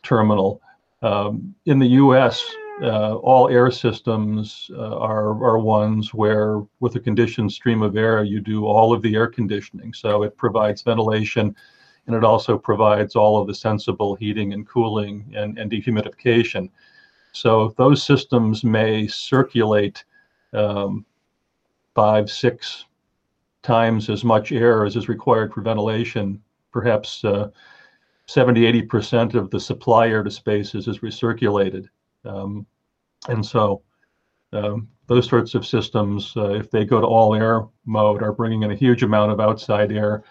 terminal. 0.03 0.61
Um, 1.01 1.55
in 1.65 1.79
the 1.79 1.87
US, 1.87 2.43
uh, 2.81 3.15
all 3.17 3.49
air 3.49 3.69
systems 3.71 4.69
uh, 4.73 4.97
are, 4.97 5.43
are 5.43 5.59
ones 5.59 6.13
where, 6.13 6.61
with 6.79 6.95
a 6.95 6.99
conditioned 6.99 7.51
stream 7.51 7.81
of 7.81 7.95
air, 7.95 8.23
you 8.23 8.39
do 8.39 8.65
all 8.65 8.93
of 8.93 9.01
the 9.01 9.15
air 9.15 9.27
conditioning. 9.27 9.93
So 9.93 10.23
it 10.23 10.35
provides 10.37 10.81
ventilation 10.81 11.55
and 12.07 12.15
it 12.15 12.23
also 12.23 12.57
provides 12.57 13.15
all 13.15 13.39
of 13.39 13.47
the 13.47 13.55
sensible 13.55 14.15
heating 14.15 14.53
and 14.53 14.67
cooling 14.67 15.31
and, 15.35 15.57
and 15.57 15.71
dehumidification. 15.71 16.69
So 17.31 17.73
those 17.77 18.03
systems 18.03 18.63
may 18.63 19.07
circulate 19.07 20.03
um, 20.53 21.05
five, 21.95 22.29
six 22.29 22.85
times 23.61 24.09
as 24.09 24.23
much 24.23 24.51
air 24.51 24.85
as 24.85 24.95
is 24.95 25.07
required 25.07 25.53
for 25.53 25.61
ventilation 25.61 26.41
perhaps 26.73 27.23
uh, 27.23 27.49
70, 28.25 28.81
80% 28.81 29.35
of 29.35 29.49
the 29.51 29.59
supply 29.59 30.09
air 30.09 30.23
to 30.23 30.31
spaces 30.31 30.87
is 30.87 30.99
recirculated. 30.99 31.87
Um, 32.25 32.65
and 33.27 33.45
so 33.45 33.81
um, 34.51 34.87
those 35.07 35.27
sorts 35.27 35.55
of 35.55 35.65
systems, 35.65 36.33
uh, 36.37 36.51
if 36.51 36.69
they 36.69 36.85
go 36.85 37.01
to 37.01 37.07
all 37.07 37.35
air 37.35 37.67
mode, 37.85 38.23
are 38.23 38.31
bringing 38.33 38.63
in 38.63 38.71
a 38.71 38.75
huge 38.75 39.03
amount 39.03 39.31
of 39.31 39.39
outside 39.39 39.91
air 39.91 40.23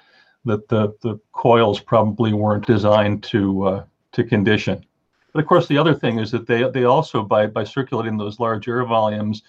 that 0.45 0.69
the, 0.69 0.95
the 1.03 1.19
coils 1.33 1.81
probably 1.81 2.33
weren't 2.33 2.67
designed 2.67 3.23
to 3.25 3.63
uh, 3.63 3.85
to 4.13 4.25
condition. 4.25 4.85
But 5.33 5.41
of 5.41 5.47
course, 5.47 5.67
the 5.67 5.79
other 5.79 5.95
thing 5.95 6.19
is 6.19 6.31
that 6.33 6.47
they 6.47 6.69
they 6.71 6.85
also 6.85 7.23
by 7.23 7.47
by 7.47 7.65
circulating 7.65 8.17
those 8.17 8.41
large 8.41 8.69
air 8.69 8.85
volumes, 8.85 9.43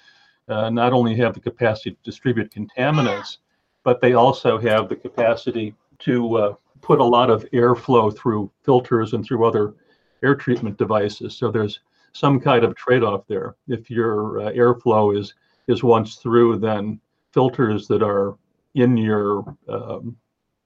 uh, 0.47 0.69
not 0.69 0.93
only 0.93 1.15
have 1.15 1.33
the 1.33 1.39
capacity 1.39 1.91
to 1.91 1.97
distribute 2.03 2.53
contaminants, 2.53 3.37
but 3.83 4.01
they 4.01 4.13
also 4.13 4.57
have 4.57 4.87
the 4.87 4.95
capacity 4.95 5.73
to 5.99 6.35
uh, 6.37 6.53
put 6.81 6.99
a 6.99 7.03
lot 7.03 7.29
of 7.29 7.49
airflow 7.51 8.15
through 8.15 8.51
filters 8.63 9.13
and 9.13 9.25
through 9.25 9.45
other 9.45 9.73
air 10.21 10.35
treatment 10.35 10.77
devices. 10.77 11.35
So 11.35 11.51
there's 11.51 11.79
some 12.13 12.39
kind 12.39 12.63
of 12.63 12.75
trade-off 12.75 13.27
there. 13.27 13.55
If 13.67 13.89
your 13.89 14.41
uh, 14.41 14.51
airflow 14.51 15.17
is 15.17 15.33
is 15.67 15.83
once 15.83 16.15
through, 16.15 16.59
then 16.59 16.99
filters 17.31 17.87
that 17.87 18.03
are 18.03 18.35
in 18.75 18.97
your 18.97 19.45
um, 19.69 20.15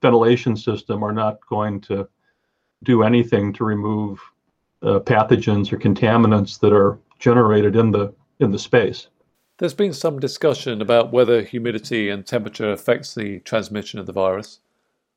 ventilation 0.02 0.56
system 0.56 1.02
are 1.02 1.12
not 1.12 1.38
going 1.48 1.80
to 1.82 2.08
do 2.84 3.02
anything 3.02 3.52
to 3.52 3.64
remove 3.64 4.20
uh, 4.82 5.00
pathogens 5.00 5.72
or 5.72 5.78
contaminants 5.78 6.58
that 6.60 6.72
are 6.72 6.98
generated 7.18 7.76
in 7.76 7.90
the 7.90 8.12
in 8.40 8.50
the 8.50 8.58
space. 8.58 9.08
There's 9.58 9.74
been 9.74 9.92
some 9.92 10.20
discussion 10.20 10.80
about 10.80 11.12
whether 11.12 11.42
humidity 11.42 12.10
and 12.10 12.24
temperature 12.24 12.70
affects 12.70 13.14
the 13.14 13.40
transmission 13.40 13.98
of 13.98 14.06
the 14.06 14.12
virus. 14.12 14.60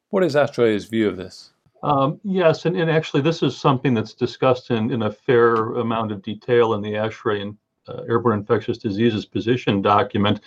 What 0.10 0.24
is 0.24 0.34
ASHRAE's 0.36 0.86
view 0.86 1.08
of 1.08 1.18
this? 1.18 1.52
Um, 1.84 2.20
yes, 2.24 2.66
and, 2.66 2.78
and 2.78 2.92
actually, 2.92 3.22
this 3.22 3.42
is 3.42 3.58
something 3.58 3.94
that's 3.94 4.14
discussed 4.14 4.70
in, 4.70 4.92
in 4.92 5.04
a 5.04 5.12
fair 5.12 5.56
amount 5.76 6.12
of 6.12 6.22
detail 6.22 6.74
in 6.76 6.82
the 6.82 6.94
ASHRAE 6.94 7.42
and 7.42 7.58
uh, 7.88 8.04
Airborne 8.08 8.40
Infectious 8.40 8.78
Diseases 8.78 9.26
Position 9.26 9.82
document. 9.82 10.42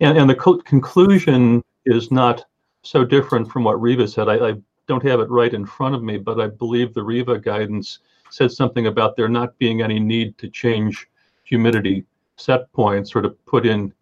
And, 0.00 0.18
and 0.18 0.28
the 0.28 0.34
co- 0.34 0.58
conclusion 0.58 1.62
is 1.86 2.10
not 2.10 2.44
so 2.82 3.04
different 3.04 3.50
from 3.50 3.64
what 3.64 3.78
REHVA 3.78 4.12
said. 4.12 4.28
I, 4.28 4.50
I, 4.50 4.54
don't 4.86 5.06
have 5.06 5.20
it 5.20 5.28
right 5.28 5.52
in 5.52 5.66
front 5.66 5.94
of 5.94 6.02
me, 6.02 6.16
but 6.16 6.40
I 6.40 6.46
believe 6.46 6.94
the 6.94 7.02
REHVA 7.02 7.42
guidance 7.42 7.98
said 8.30 8.50
something 8.50 8.86
about 8.86 9.16
there 9.16 9.28
not 9.28 9.58
being 9.58 9.82
any 9.82 10.00
need 10.00 10.38
to 10.38 10.48
change 10.48 11.06
humidity 11.44 12.06
set 12.36 12.72
points 12.72 13.14
or 13.14 13.20
to 13.20 13.28
put 13.28 13.66
in 13.66 13.92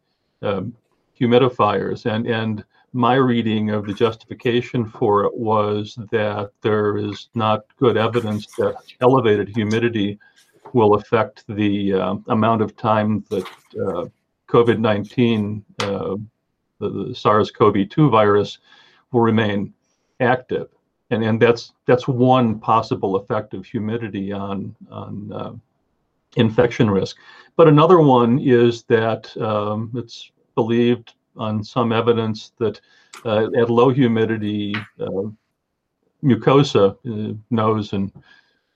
um, 0.43 0.73
humidifiers. 1.19 2.07
And, 2.07 2.29
and 2.29 2.65
my 2.97 3.15
reading 3.15 3.71
of 3.71 3.87
the 3.87 3.93
justification 3.93 4.87
for 4.87 5.25
it 5.25 5.37
was 5.37 5.99
that 6.11 6.51
there 6.63 6.97
is 6.97 7.29
not 7.35 7.65
good 7.79 7.97
evidence 7.97 8.47
that 8.57 8.77
elevated 9.01 9.49
humidity 9.49 10.19
will 10.73 10.95
affect 10.95 11.45
the 11.49 11.93
uh, 11.93 12.17
amount 12.29 12.63
of 12.63 12.77
time 12.77 13.25
that 13.31 13.47
uh, 13.81 14.07
COVID 14.49 14.79
19 14.79 15.65
uh, 15.81 16.17
the, 16.79 16.89
the 17.09 17.15
SARS-CoV-2 17.15 18.11
virus 18.11 18.59
will 19.13 19.21
remain 19.21 19.73
active, 20.21 20.69
and 21.11 21.23
and 21.23 21.41
that's 21.41 21.73
that's 21.87 22.09
one 22.09 22.59
possible 22.59 23.17
effect 23.17 23.55
of 23.55 23.65
humidity 23.65 24.33
on 24.33 24.75
on 24.91 25.33
uh, 25.33 25.53
infection 26.37 26.91
risk. 26.91 27.17
But 27.57 27.69
another 27.69 28.01
one 28.01 28.39
is 28.39 28.83
that 28.85 29.35
um, 29.39 29.91
it's 29.95 30.31
believed 30.55 31.15
on 31.37 31.63
some 31.63 31.93
evidence 31.93 32.53
that 32.59 32.81
uh, 33.25 33.49
at 33.57 33.71
low 33.71 33.91
humidity, 33.91 34.75
uh, 35.01 35.29
mucosa, 36.23 36.97
uh, 37.07 37.35
nose 37.51 37.93
and, 37.93 38.13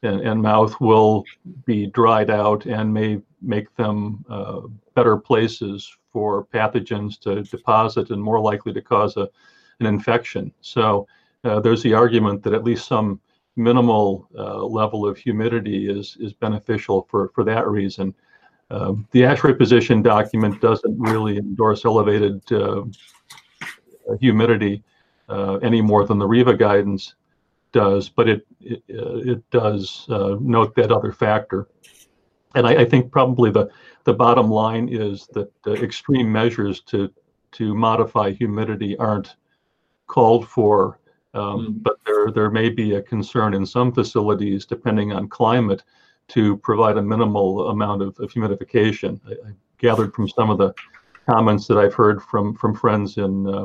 and, 0.03 0.21
and 0.21 0.43
mouth 0.43 0.79
will 0.81 1.25
be 1.65 1.87
dried 1.87 2.31
out 2.31 2.67
and 2.67 2.93
may 2.93 3.21
make 3.43 3.75
them 3.77 4.25
uh, 4.29 4.61
better 4.95 5.17
places 5.17 5.97
for 6.13 6.47
pathogens 6.47 7.19
to 7.21 7.43
deposit 7.43 8.11
and 8.11 8.23
more 8.23 8.41
likely 8.41 8.73
to 8.73 8.81
cause 8.83 9.17
a, 9.17 9.29
an 9.81 9.87
infection. 9.87 10.53
So 10.61 11.07
uh, 11.45 11.61
there's 11.61 11.83
the 11.83 11.95
argument 11.95 12.43
that 12.43 12.55
at 12.55 12.65
least 12.65 12.87
some 12.87 13.21
minimal 13.57 14.29
level 14.33 15.07
of 15.07 15.19
humidity 15.19 15.91
is 15.91 16.17
is 16.21 16.33
beneficial 16.33 17.07
for 17.11 17.31
for 17.35 17.45
that 17.45 17.67
reason. 17.69 18.15
Um, 18.71 19.07
the 19.11 19.23
ASHRAE 19.23 19.59
position 19.59 20.01
document 20.03 20.61
doesn't 20.61 20.99
really 20.99 21.39
endorse 21.39 21.85
elevated 21.85 22.41
uh, 22.53 22.85
humidity 24.21 24.83
uh, 25.29 25.57
any 25.57 25.81
more 25.81 26.07
than 26.07 26.19
the 26.19 26.27
REHVA 26.27 26.59
guidance 26.59 27.15
does, 27.73 28.09
but 28.09 28.29
it 28.29 28.47
it, 28.61 28.83
uh, 28.91 29.17
it 29.19 29.51
does 29.51 30.07
uh, 30.09 30.37
note 30.41 30.75
that 30.75 30.93
other 30.93 31.13
factor. 31.13 31.69
And 32.55 32.67
I, 32.67 32.83
I 32.83 32.85
think 32.85 33.11
probably 33.11 33.51
the 33.51 33.71
the 34.05 34.15
bottom 34.15 34.51
line 34.51 34.89
is 34.89 35.29
that 35.35 35.53
uh, 35.67 35.73
extreme 35.73 36.31
measures 36.31 36.81
to 36.83 37.11
to 37.53 37.75
modify 37.75 38.31
humidity 38.31 38.97
aren't 38.99 39.37
called 40.07 40.49
for, 40.49 41.01
um, 41.35 41.67
mm. 41.67 41.83
but 41.83 41.97
there 42.07 42.31
there 42.31 42.51
may 42.51 42.69
be 42.69 42.95
a 42.95 43.03
concern 43.03 43.55
in 43.55 43.67
some 43.67 43.93
facilities, 43.93 44.67
depending 44.67 45.13
on 45.13 45.29
climate, 45.29 45.83
to 46.31 46.57
provide 46.59 46.97
a 46.97 47.03
minimal 47.03 47.69
amount 47.69 48.03
of, 48.03 48.19
of 48.21 48.33
humidification. 48.33 49.21
I, 49.27 49.33
I, 49.33 49.53
gathered 49.79 50.13
from 50.13 50.29
some 50.29 50.51
of 50.51 50.59
the 50.59 50.75
comments 51.27 51.67
that 51.67 51.79
I've 51.79 51.95
heard 51.95 52.23
from 52.23 52.55
from 52.55 52.75
friends 52.75 53.17
in 53.17 53.47
uh, 53.49 53.65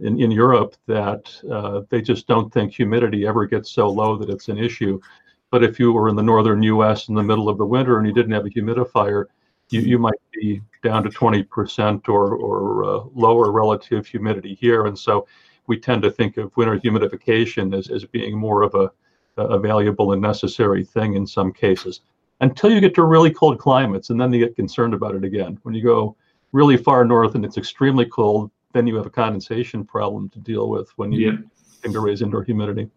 in, 0.00 0.20
in 0.20 0.30
Europe 0.30 0.74
that 0.86 1.32
uh, 1.50 1.82
they 1.88 2.02
just 2.02 2.26
don't 2.26 2.52
think 2.52 2.72
humidity 2.72 3.26
ever 3.26 3.46
gets 3.46 3.70
so 3.70 3.88
low 3.88 4.16
that 4.16 4.30
it's 4.30 4.48
an 4.48 4.58
issue. 4.58 5.00
But 5.50 5.62
if 5.62 5.78
you 5.78 5.92
were 5.92 6.08
in 6.08 6.16
the 6.16 6.22
northern 6.22 6.62
U.S. 6.64 7.08
in 7.08 7.14
the 7.14 7.22
middle 7.22 7.48
of 7.48 7.58
the 7.58 7.66
winter 7.66 7.98
and 7.98 8.06
you 8.06 8.12
didn't 8.12 8.32
have 8.32 8.46
a 8.46 8.50
humidifier, 8.50 9.26
you, 9.70 9.80
you 9.80 9.98
might 9.98 10.18
be 10.32 10.60
down 10.82 11.02
to 11.04 11.08
20% 11.08 12.08
or, 12.08 12.34
or 12.34 12.84
uh, 12.84 13.04
lower 13.14 13.52
relative 13.52 14.06
humidity 14.06 14.54
here. 14.54 14.86
And 14.86 14.98
so 14.98 15.26
we 15.66 15.78
tend 15.78 16.02
to 16.02 16.10
think 16.10 16.36
of 16.36 16.56
winter 16.56 16.78
humidification 16.78 17.76
as, 17.76 17.90
as 17.90 18.04
being 18.04 18.36
more 18.36 18.62
of 18.62 18.74
a, 18.74 18.90
a 19.36 19.58
valuable 19.58 20.12
and 20.12 20.22
necessary 20.22 20.84
thing 20.84 21.14
in 21.14 21.26
some 21.26 21.52
cases 21.52 22.00
until 22.40 22.70
you 22.70 22.80
get 22.80 22.94
to 22.94 23.04
really 23.04 23.30
cold 23.30 23.58
climates 23.58 24.10
and 24.10 24.20
then 24.20 24.32
you 24.32 24.44
get 24.44 24.56
concerned 24.56 24.94
about 24.94 25.14
it 25.14 25.24
again. 25.24 25.58
When 25.62 25.74
you 25.74 25.82
go 25.82 26.16
really 26.52 26.76
far 26.76 27.04
north 27.04 27.34
and 27.34 27.44
it's 27.44 27.56
extremely 27.56 28.06
cold, 28.06 28.50
then 28.72 28.86
you 28.86 28.96
have 28.96 29.06
a 29.06 29.10
condensation 29.10 29.84
problem 29.84 30.28
to 30.30 30.38
deal 30.38 30.68
with 30.68 30.90
when 30.96 31.12
you 31.12 31.32
yeah. 31.32 31.90
to 31.90 32.00
raise 32.00 32.22
indoor 32.22 32.42
humidity. 32.42 32.90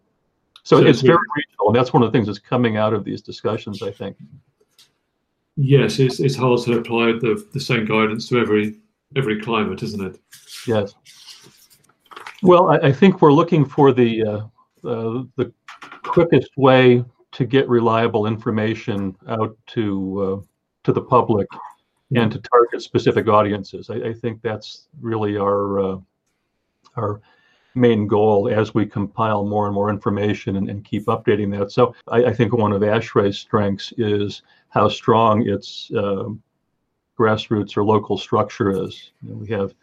So, 0.62 0.80
so 0.80 0.86
it's 0.86 1.00
very 1.00 1.16
regional, 1.36 1.68
and 1.68 1.76
that's 1.76 1.92
one 1.92 2.02
of 2.02 2.12
the 2.12 2.16
things 2.16 2.26
that's 2.26 2.38
coming 2.38 2.76
out 2.76 2.92
of 2.92 3.02
these 3.02 3.22
discussions, 3.22 3.82
I 3.82 3.90
think. 3.90 4.18
Yes, 5.56 5.98
it's, 5.98 6.20
it's 6.20 6.36
hard 6.36 6.60
to 6.62 6.78
apply 6.78 7.12
the, 7.12 7.46
the 7.52 7.60
same 7.60 7.86
guidance 7.86 8.28
to 8.28 8.38
every 8.38 8.76
every 9.16 9.40
climate, 9.40 9.82
isn't 9.82 10.04
it? 10.04 10.20
Yes. 10.66 10.94
Well, 12.42 12.70
I, 12.70 12.76
I 12.88 12.92
think 12.92 13.20
we're 13.20 13.32
looking 13.32 13.64
for 13.64 13.92
the 13.92 14.22
uh, 14.22 14.36
uh, 14.86 15.24
the 15.36 15.52
quickest 16.10 16.50
way 16.56 17.04
to 17.32 17.44
get 17.44 17.68
reliable 17.68 18.26
information 18.26 19.16
out 19.28 19.56
to 19.68 20.22
uh, 20.22 20.46
to 20.82 20.92
the 20.92 21.02
public 21.02 21.46
and 22.16 22.32
to 22.32 22.38
target 22.40 22.82
specific 22.82 23.28
audiences. 23.28 23.88
I, 23.88 23.94
I 24.08 24.12
think 24.12 24.42
that's 24.42 24.88
really 25.00 25.36
our 25.36 25.78
uh, 25.78 25.98
our 26.96 27.20
main 27.76 28.08
goal 28.08 28.48
as 28.48 28.74
we 28.74 28.84
compile 28.84 29.44
more 29.44 29.66
and 29.66 29.74
more 29.74 29.90
information 29.90 30.56
and, 30.56 30.68
and 30.68 30.84
keep 30.84 31.06
updating 31.06 31.56
that. 31.56 31.70
So 31.70 31.94
I, 32.08 32.24
I, 32.24 32.34
think 32.34 32.52
one 32.52 32.72
of 32.72 32.82
ASHRAE's 32.82 33.38
strengths 33.38 33.92
is 33.96 34.42
how 34.70 34.88
strong 34.88 35.48
its 35.48 35.88
uh, 35.96 36.30
grassroots 37.16 37.76
or 37.76 37.84
local 37.84 38.18
structure 38.18 38.72
is. 38.72 39.12
You 39.22 39.30
know, 39.30 39.36
we 39.36 39.48
have 39.50 39.74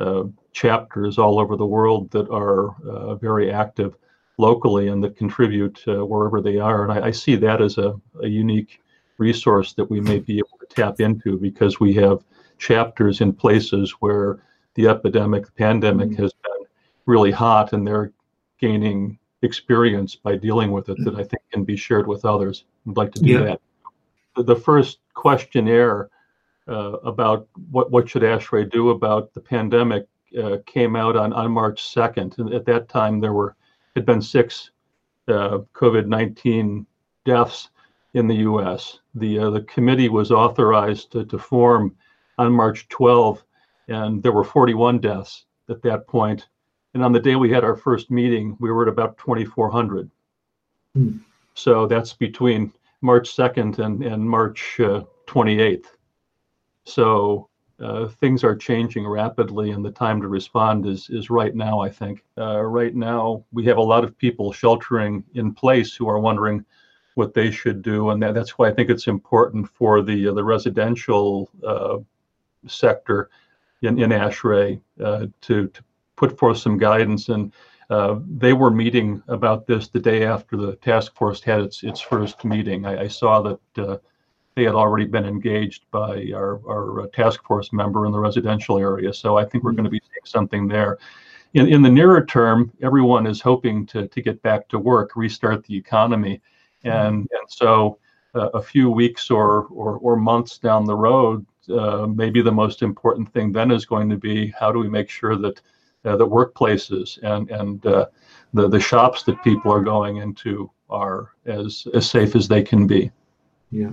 uh, 0.00 0.24
chapters 0.52 1.16
all 1.16 1.38
over 1.38 1.56
the 1.56 1.64
world 1.64 2.10
that 2.10 2.28
are 2.28 2.74
uh, 2.82 3.14
very 3.14 3.52
active 3.52 3.96
locally 4.38 4.88
and 4.88 5.02
that 5.04 5.16
contribute 5.16 5.82
wherever 5.86 6.40
they 6.40 6.58
are. 6.58 6.84
And 6.84 6.92
I, 6.92 7.08
I 7.08 7.10
see 7.10 7.36
that 7.36 7.60
as 7.60 7.76
a, 7.78 7.94
a, 8.22 8.28
unique 8.28 8.80
resource 9.18 9.72
that 9.74 9.90
we 9.90 10.00
may 10.00 10.20
be 10.20 10.38
able 10.38 10.58
to 10.60 10.66
tap 10.74 11.00
into 11.00 11.36
because 11.36 11.80
we 11.80 11.92
have 11.94 12.24
chapters 12.58 13.20
in 13.20 13.32
places 13.32 13.90
where 14.00 14.44
the 14.74 14.86
epidemic, 14.86 15.46
the 15.46 15.52
pandemic 15.52 16.10
mm-hmm. 16.10 16.22
has 16.22 16.32
been 16.32 16.66
really 17.06 17.32
hot 17.32 17.72
and 17.72 17.86
they're 17.86 18.12
gaining 18.60 19.18
experience 19.42 20.14
by 20.14 20.36
dealing 20.36 20.70
with 20.70 20.88
it 20.88 20.96
that 21.04 21.14
I 21.14 21.24
think 21.24 21.42
can 21.52 21.64
be 21.64 21.76
shared 21.76 22.06
with 22.06 22.24
others. 22.24 22.64
I'd 22.88 22.96
like 22.96 23.12
to 23.14 23.20
do 23.20 23.32
yeah. 23.32 23.56
that 24.36 24.46
the 24.46 24.56
first 24.56 24.98
questionnaire 25.14 26.10
uh, 26.68 26.92
about 27.04 27.48
what, 27.70 27.90
what 27.90 28.08
should 28.08 28.22
ASHRAE 28.22 28.70
do 28.70 28.90
about 28.90 29.32
the 29.34 29.40
pandemic 29.40 30.06
uh, 30.42 30.58
came 30.66 30.96
out 30.96 31.16
on, 31.16 31.32
on 31.32 31.50
March 31.50 31.82
2nd. 31.94 32.38
And 32.38 32.52
at 32.52 32.66
that 32.66 32.88
time, 32.88 33.20
there 33.20 33.32
were 33.32 33.56
had 33.98 34.06
been 34.06 34.22
six 34.22 34.70
uh, 35.26 35.58
COVID-19 35.74 36.86
deaths 37.26 37.70
in 38.14 38.26
the 38.26 38.36
U.S. 38.36 39.00
The 39.14 39.38
uh, 39.38 39.50
the 39.50 39.62
committee 39.62 40.08
was 40.08 40.30
authorized 40.30 41.12
to, 41.12 41.24
to 41.26 41.38
form 41.38 41.94
on 42.38 42.52
March 42.52 42.88
12, 42.88 43.42
and 43.88 44.22
there 44.22 44.32
were 44.32 44.44
41 44.44 45.00
deaths 45.00 45.44
at 45.68 45.82
that 45.82 46.06
point. 46.06 46.48
And 46.94 47.04
on 47.04 47.12
the 47.12 47.20
day 47.20 47.36
we 47.36 47.50
had 47.50 47.64
our 47.64 47.76
first 47.76 48.10
meeting, 48.10 48.56
we 48.60 48.70
were 48.70 48.82
at 48.82 48.88
about 48.88 49.18
2,400. 49.18 50.10
Hmm. 50.94 51.18
So 51.54 51.86
that's 51.86 52.14
between 52.14 52.72
March 53.02 53.36
2nd 53.36 53.78
and, 53.80 54.02
and 54.02 54.22
March 54.28 54.80
uh, 54.80 55.02
28th. 55.26 55.86
So 56.84 57.48
uh, 57.80 58.08
things 58.08 58.42
are 58.42 58.56
changing 58.56 59.06
rapidly, 59.06 59.70
and 59.70 59.84
the 59.84 59.90
time 59.90 60.20
to 60.20 60.28
respond 60.28 60.86
is 60.86 61.08
is 61.10 61.30
right 61.30 61.54
now. 61.54 61.80
I 61.80 61.88
think 61.88 62.24
uh, 62.36 62.60
right 62.62 62.94
now 62.94 63.44
we 63.52 63.64
have 63.66 63.76
a 63.76 63.82
lot 63.82 64.04
of 64.04 64.18
people 64.18 64.52
sheltering 64.52 65.22
in 65.34 65.54
place 65.54 65.94
who 65.94 66.08
are 66.08 66.18
wondering 66.18 66.64
what 67.14 67.34
they 67.34 67.50
should 67.50 67.82
do, 67.82 68.10
and 68.10 68.22
that, 68.22 68.34
that's 68.34 68.58
why 68.58 68.68
I 68.68 68.72
think 68.72 68.90
it's 68.90 69.06
important 69.06 69.68
for 69.68 70.02
the 70.02 70.28
uh, 70.28 70.34
the 70.34 70.44
residential 70.44 71.50
uh, 71.64 71.98
sector 72.66 73.30
in 73.82 73.98
in 73.98 74.10
ASHRAE 74.10 74.80
uh, 75.04 75.26
to 75.42 75.68
to 75.68 75.82
put 76.16 76.38
forth 76.38 76.58
some 76.58 76.78
guidance 76.78 77.28
and. 77.28 77.52
Uh, 77.90 78.20
they 78.36 78.52
were 78.52 78.70
meeting 78.70 79.22
about 79.28 79.66
this 79.66 79.88
the 79.88 79.98
day 79.98 80.22
after 80.22 80.58
the 80.58 80.76
task 80.76 81.14
force 81.14 81.42
had 81.42 81.62
its 81.62 81.82
its 81.82 82.02
first 82.02 82.44
meeting. 82.44 82.84
I, 82.84 83.04
I 83.04 83.08
saw 83.08 83.40
that 83.40 84.10
they 84.58 84.64
had 84.64 84.74
already 84.74 85.06
been 85.06 85.24
engaged 85.24 85.84
by 85.92 86.32
our, 86.34 86.60
our 86.66 87.02
uh, 87.02 87.06
task 87.14 87.44
force 87.44 87.72
member 87.72 88.06
in 88.06 88.12
the 88.12 88.18
residential 88.18 88.76
area. 88.76 89.14
So 89.14 89.38
I 89.38 89.44
think 89.44 89.62
we're 89.62 89.70
going 89.70 89.84
to 89.84 89.90
be 89.90 90.00
seeing 90.00 90.24
something 90.24 90.66
there. 90.66 90.98
In, 91.54 91.68
in 91.68 91.80
the 91.80 91.88
nearer 91.88 92.26
term, 92.26 92.72
everyone 92.82 93.24
is 93.28 93.40
hoping 93.40 93.86
to, 93.86 94.08
to 94.08 94.20
get 94.20 94.42
back 94.42 94.66
to 94.70 94.80
work, 94.80 95.14
restart 95.14 95.64
the 95.64 95.76
economy. 95.76 96.40
And, 96.82 97.28
and 97.30 97.48
so 97.48 98.00
uh, 98.34 98.48
a 98.48 98.60
few 98.60 98.90
weeks 98.90 99.30
or, 99.30 99.66
or, 99.66 99.98
or 99.98 100.16
months 100.16 100.58
down 100.58 100.84
the 100.84 100.96
road, 100.96 101.46
uh, 101.70 102.08
maybe 102.08 102.42
the 102.42 102.50
most 102.50 102.82
important 102.82 103.32
thing 103.32 103.52
then 103.52 103.70
is 103.70 103.86
going 103.86 104.10
to 104.10 104.16
be 104.16 104.52
how 104.58 104.72
do 104.72 104.80
we 104.80 104.88
make 104.88 105.08
sure 105.08 105.36
that 105.36 105.60
uh, 106.04 106.16
the 106.16 106.26
workplaces 106.26 107.22
and, 107.22 107.48
and 107.50 107.86
uh, 107.86 108.06
the, 108.54 108.68
the 108.68 108.80
shops 108.80 109.22
that 109.22 109.40
people 109.44 109.70
are 109.72 109.84
going 109.84 110.16
into 110.16 110.68
are 110.90 111.30
as, 111.46 111.86
as 111.94 112.10
safe 112.10 112.34
as 112.34 112.48
they 112.48 112.62
can 112.64 112.88
be. 112.88 113.12
Yeah. 113.70 113.92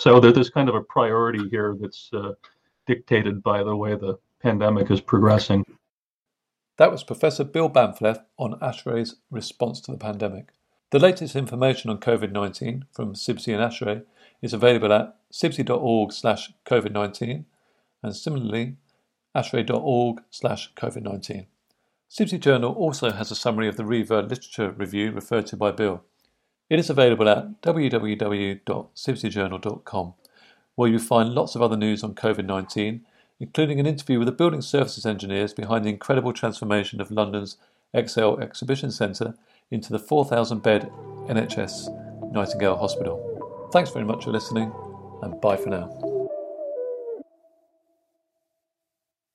So 0.00 0.18
there's 0.18 0.48
kind 0.48 0.70
of 0.70 0.74
a 0.74 0.80
priority 0.80 1.46
here 1.50 1.76
that's 1.78 2.08
uh, 2.14 2.32
dictated 2.86 3.42
by 3.42 3.62
the 3.62 3.76
way 3.76 3.96
the 3.96 4.18
pandemic 4.42 4.90
is 4.90 5.02
progressing. 5.02 5.62
That 6.78 6.90
was 6.90 7.04
Professor 7.04 7.44
Bill 7.44 7.68
Bahnfleth 7.68 8.24
on 8.38 8.58
ASHRAE's 8.60 9.16
response 9.30 9.78
to 9.82 9.92
the 9.92 9.98
pandemic. 9.98 10.52
The 10.90 10.98
latest 10.98 11.36
information 11.36 11.90
on 11.90 11.98
COVID 11.98 12.32
19 12.32 12.86
from 12.90 13.12
CIBSE 13.12 13.52
and 13.52 13.62
ASHRAE 13.62 14.04
is 14.40 14.54
available 14.54 14.90
at 14.90 15.16
cibse.org 15.30 16.12
slash 16.12 16.50
COVID 16.64 16.92
19 16.92 17.44
and 18.02 18.16
similarly 18.16 18.76
ashrae.org 19.36 20.22
slash 20.30 20.72
COVID 20.76 21.02
19. 21.02 21.46
CIBSE 22.08 22.40
Journal 22.40 22.72
also 22.72 23.10
has 23.10 23.30
a 23.30 23.36
summary 23.36 23.68
of 23.68 23.76
the 23.76 23.82
REHVA 23.82 24.30
literature 24.30 24.70
review 24.70 25.12
referred 25.12 25.46
to 25.48 25.58
by 25.58 25.70
Bill. 25.70 26.02
It 26.70 26.78
is 26.78 26.88
available 26.88 27.28
at 27.28 27.60
www.cibsejournal.com, 27.62 30.14
where 30.76 30.88
you 30.88 31.00
find 31.00 31.34
lots 31.34 31.56
of 31.56 31.62
other 31.62 31.76
news 31.76 32.04
on 32.04 32.14
COVID 32.14 32.46
19, 32.46 33.04
including 33.40 33.80
an 33.80 33.86
interview 33.86 34.20
with 34.20 34.26
the 34.26 34.32
building 34.32 34.62
services 34.62 35.04
engineers 35.04 35.52
behind 35.52 35.84
the 35.84 35.90
incredible 35.90 36.32
transformation 36.32 37.00
of 37.00 37.10
London's 37.10 37.56
ExCeL 37.92 38.40
Exhibition 38.40 38.92
Centre 38.92 39.34
into 39.72 39.90
the 39.90 39.98
4,000 39.98 40.62
bed 40.62 40.88
NHS 41.26 42.32
Nightingale 42.32 42.76
Hospital. 42.76 43.68
Thanks 43.72 43.90
very 43.90 44.04
much 44.04 44.22
for 44.24 44.30
listening, 44.30 44.72
and 45.22 45.40
bye 45.40 45.56
for 45.56 45.70
now. 45.70 46.09